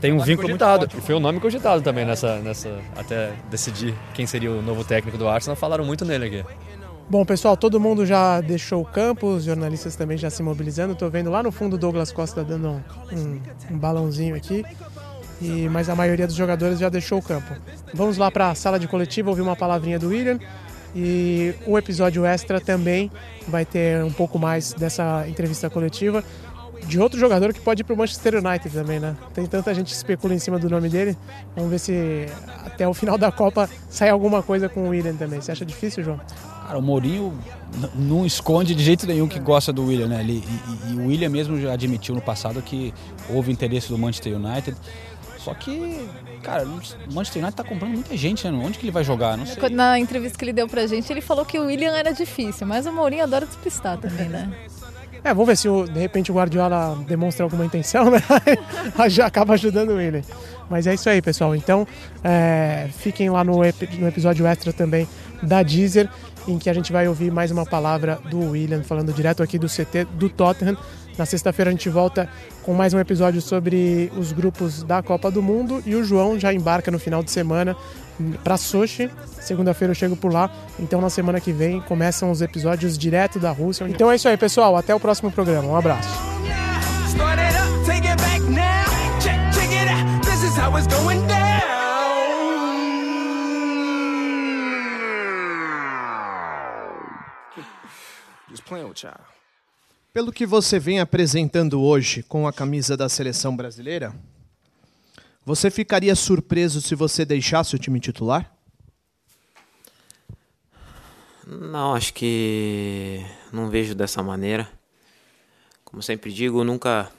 tem 0.01 0.13
um 0.13 0.21
vínculo 0.21 0.49
cogitado. 0.49 0.81
muito 0.81 0.93
forte. 0.93 1.03
E 1.03 1.07
foi 1.07 1.15
o 1.15 1.19
um 1.19 1.21
nome 1.21 1.41
cogitado 1.41 1.83
também 1.83 2.05
nessa, 2.05 2.39
nessa... 2.39 2.79
Até 2.97 3.33
decidir 3.51 3.95
quem 4.15 4.27
seria 4.27 4.51
o 4.51 4.63
novo 4.63 4.85
técnico 4.85 5.19
do 5.19 5.29
Arsenal, 5.29 5.57
falaram 5.57 5.85
muito 5.85 6.05
nele 6.05 6.27
aqui. 6.27 6.45
Bom, 7.09 7.25
pessoal, 7.25 7.57
todo 7.57 7.79
mundo 7.79 8.05
já 8.05 8.41
deixou 8.41 8.83
o 8.83 8.85
campo, 8.85 9.29
os 9.29 9.45
jornalistas 9.45 9.95
também 9.95 10.17
já 10.17 10.29
se 10.29 10.43
mobilizando. 10.43 10.93
Estou 10.93 11.09
vendo 11.09 11.31
lá 11.31 11.43
no 11.43 11.53
fundo 11.53 11.75
o 11.75 11.79
Douglas 11.79 12.11
Costa 12.13 12.43
dando 12.43 12.83
um, 13.13 13.41
um 13.71 13.79
balãozinho 13.79 14.35
aqui 14.35 14.65
e, 15.41 15.69
mas 15.69 15.89
a 15.89 15.95
maioria 15.95 16.27
dos 16.27 16.35
jogadores 16.35 16.79
já 16.79 16.89
deixou 16.89 17.19
o 17.19 17.23
campo. 17.23 17.55
Vamos 17.93 18.17
lá 18.17 18.31
para 18.31 18.51
a 18.51 18.55
sala 18.55 18.79
de 18.79 18.89
coletiva 18.89 19.31
ouvir 19.31 19.43
uma 19.43 19.55
palavrinha 19.55 19.99
do 19.99 20.09
William 20.09 20.39
e 20.99 21.55
o 21.67 21.77
episódio 21.77 22.25
extra 22.25 22.59
também 22.59 23.11
vai 23.47 23.67
ter 23.67 24.03
um 24.03 24.11
pouco 24.11 24.39
mais 24.39 24.73
dessa 24.73 25.29
entrevista 25.29 25.69
coletiva 25.69 26.25
de 26.87 26.99
outro 26.99 27.19
jogador 27.19 27.53
que 27.53 27.61
pode 27.61 27.83
ir 27.83 27.85
para 27.85 27.95
o 27.95 27.99
Manchester 27.99 28.37
United 28.37 28.71
também, 28.71 28.99
né? 28.99 29.15
Tem 29.35 29.45
tanta 29.45 29.75
gente 29.75 29.89
que 29.89 29.97
especula 29.97 30.33
em 30.33 30.39
cima 30.39 30.59
do 30.59 30.71
nome 30.71 30.89
dele. 30.89 31.17
Vamos 31.55 31.71
ver 31.71 31.79
se 31.79 32.27
até 32.65 32.89
o 32.89 32.95
final 32.95 33.19
da 33.19 33.31
Copa 33.31 33.69
sai 33.91 34.09
alguma 34.09 34.43
coisa 34.43 34.71
com 34.71 34.85
o 34.85 34.89
William 34.89 35.15
também. 35.15 35.41
Você 35.41 35.53
acha 35.53 35.67
difícil, 35.67 36.03
João? 36.03 36.19
Cara, 36.67 36.79
o 36.79 36.83
Mourinho 36.83 37.33
não 37.95 38.25
esconde 38.25 38.75
de 38.75 38.83
jeito 38.83 39.07
nenhum 39.07 39.29
que 39.29 39.39
gosta 39.39 39.73
do 39.73 39.85
William, 39.85 40.09
né? 40.09 40.21
Ele, 40.21 40.43
e, 40.89 40.93
e 40.93 40.95
o 40.95 41.09
William 41.09 41.29
mesmo 41.29 41.61
já 41.61 41.73
admitiu 41.73 42.15
no 42.15 42.23
passado 42.23 42.63
que 42.63 42.95
houve 43.29 43.53
interesse 43.53 43.89
do 43.89 43.99
Manchester 43.99 44.35
United. 44.35 44.77
Só 45.47 45.55
que, 45.55 46.05
cara, 46.43 46.65
o 46.65 47.15
Manchester 47.15 47.41
United 47.41 47.55
tá 47.55 47.63
comprando 47.63 47.93
muita 47.93 48.17
gente, 48.17 48.45
né? 48.49 48.61
Onde 48.65 48.81
que 48.81 48.85
ele 48.85 48.91
vai 48.91 49.05
jogar? 49.05 49.37
Não 49.37 49.47
sei. 49.47 49.69
Na 49.69 49.97
entrevista 49.97 50.37
que 50.37 50.45
ele 50.45 50.53
deu 50.53 50.67
pra 50.67 50.89
gente, 50.89 51.09
ele 51.13 51.21
falou 51.21 51.45
que 51.45 51.57
o 51.57 51.67
William 51.67 51.93
era 51.93 52.13
difícil, 52.13 52.67
mas 52.67 52.85
o 52.85 52.93
Mourinho 52.93 53.23
adora 53.23 53.47
despistar 53.47 53.97
também, 53.97 54.29
né? 54.29 54.53
É, 55.23 55.29
vamos 55.29 55.47
ver 55.47 55.57
se 55.57 55.69
o, 55.69 55.85
de 55.85 56.01
repente 56.01 56.33
o 56.33 56.35
Guardiola 56.35 56.99
demonstra 57.07 57.45
alguma 57.45 57.65
intenção, 57.65 58.11
né? 58.11 58.21
Já 59.09 59.27
acaba 59.27 59.55
ajudando 59.55 59.91
o 59.91 59.95
William. 59.95 60.23
Mas 60.69 60.89
é 60.89 60.95
isso 60.95 61.09
aí, 61.09 61.23
pessoal. 61.23 61.55
Então, 61.55 61.87
é, 62.25 62.89
fiquem 62.99 63.31
lá 63.31 63.45
no, 63.45 63.59
no 63.59 64.09
episódio 64.09 64.45
extra 64.49 64.73
também 64.73 65.07
da 65.41 65.63
Deezer, 65.63 66.11
em 66.49 66.59
que 66.59 66.69
a 66.69 66.75
gente 66.75 66.91
vai 66.91 67.07
ouvir 67.07 67.31
mais 67.31 67.53
uma 67.53 67.65
palavra 67.65 68.19
do 68.29 68.51
William, 68.51 68.83
falando 68.83 69.13
direto 69.13 69.45
aqui 69.45 69.61
do 69.61 69.69
CT 69.69 70.07
do 70.15 70.29
Tottenham. 70.29 70.77
Na 71.19 71.25
sexta-feira 71.25 71.71
a 71.71 71.73
gente 71.73 71.89
volta 71.89 72.29
com 72.63 72.75
mais 72.75 72.93
um 72.93 72.99
episódio 72.99 73.41
sobre 73.41 74.13
os 74.17 74.33
grupos 74.33 74.83
da 74.83 75.03
Copa 75.03 75.31
do 75.31 75.43
Mundo 75.43 75.83
e 75.87 75.95
o 75.95 76.05
João 76.05 76.39
já 76.39 76.53
embarca 76.53 76.91
no 76.91 76.99
final 76.99 77.23
de 77.23 77.31
semana 77.31 77.75
para 78.45 78.57
Sochi. 78.57 79.11
Segunda-feira 79.41 79.93
eu 79.93 79.95
chego 79.95 80.17
por 80.17 80.33
lá. 80.33 80.51
Então 80.79 81.01
na 81.01 81.09
semana 81.09 81.41
que 81.41 81.53
vem 81.53 81.81
começam 81.83 82.31
os 82.31 82.43
episódios 82.43 82.99
direto 82.99 83.39
da 83.39 83.51
Rússia. 83.51 83.87
Então 83.89 84.11
é 84.11 84.17
isso 84.17 84.29
aí, 84.29 84.37
pessoal. 84.37 84.77
Até 84.77 84.95
o 84.95 85.01
próximo 85.01 85.31
programa. 85.31 85.69
Um 85.69 85.77
abraço. 85.77 86.09
Just 98.49 98.65
playing 98.65 98.89
with 98.89 99.03
y'all. 99.03 99.36
Pelo 100.17 100.33
que 100.33 100.47
você 100.47 100.79
vem 100.79 100.99
apresentando 100.99 101.83
hoje 101.83 102.23
com 102.23 102.49
a 102.49 102.53
camisa 102.53 102.97
da 102.97 103.07
seleção 103.07 103.55
brasileira, 103.55 104.15
você 105.45 105.71
ficaria 105.71 106.17
surpreso 106.17 106.81
se 106.81 106.95
você 106.95 107.23
deixasse 107.23 107.77
o 107.77 107.79
time 107.79 108.01
titular? 108.01 108.51
Não, 111.47 111.95
acho 111.95 112.15
que 112.15 113.27
não 113.53 113.69
vejo 113.69 113.95
dessa 113.95 114.23
maneira. 114.23 114.67
Como 115.85 116.03
sempre 116.03 116.33
digo, 116.33 116.65
nunca 116.65 117.13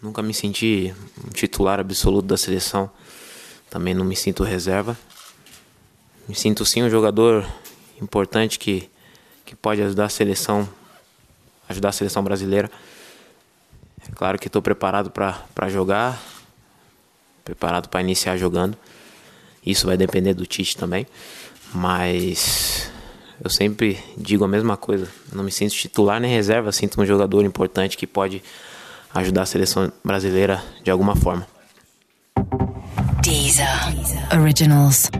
nunca 0.00 0.22
me 0.22 0.32
senti 0.32 0.94
um 1.26 1.30
titular 1.30 1.80
absoluto 1.80 2.26
da 2.26 2.36
seleção. 2.36 2.88
Também 3.68 3.92
não 3.92 4.04
me 4.04 4.14
sinto 4.14 4.44
reserva. 4.44 4.96
Me 6.28 6.36
sinto 6.36 6.64
sim 6.64 6.84
um 6.84 6.90
jogador 6.90 7.44
importante 8.00 8.56
que, 8.56 8.88
que 9.44 9.56
pode 9.56 9.82
ajudar 9.82 10.04
a 10.04 10.08
seleção 10.08 10.68
ajudar 11.70 11.88
a 11.88 11.92
seleção 11.92 12.22
brasileira. 12.22 12.70
É 14.08 14.12
claro 14.14 14.38
que 14.38 14.48
estou 14.48 14.60
preparado 14.60 15.10
para 15.10 15.68
jogar, 15.68 16.20
preparado 17.44 17.88
para 17.88 18.00
iniciar 18.00 18.36
jogando. 18.36 18.76
isso 19.64 19.86
vai 19.86 19.96
depender 19.96 20.34
do 20.34 20.46
Tite 20.46 20.76
também. 20.76 21.06
Mas 21.72 22.90
eu 23.42 23.48
sempre 23.48 23.98
digo 24.16 24.44
a 24.44 24.48
mesma 24.48 24.76
coisa. 24.76 25.08
Não 25.32 25.44
me 25.44 25.52
sinto 25.52 25.74
titular 25.74 26.20
nem 26.20 26.30
reserva, 26.30 26.72
sinto 26.72 27.00
um 27.00 27.06
jogador 27.06 27.44
importante 27.44 27.96
que 27.96 28.06
pode 28.06 28.42
ajudar 29.14 29.42
a 29.42 29.46
seleção 29.46 29.92
brasileira 30.04 30.62
de 30.82 30.90
alguma 30.90 31.14
forma. 31.14 31.46
Deezer 33.22 33.68
Originals. 34.32 35.10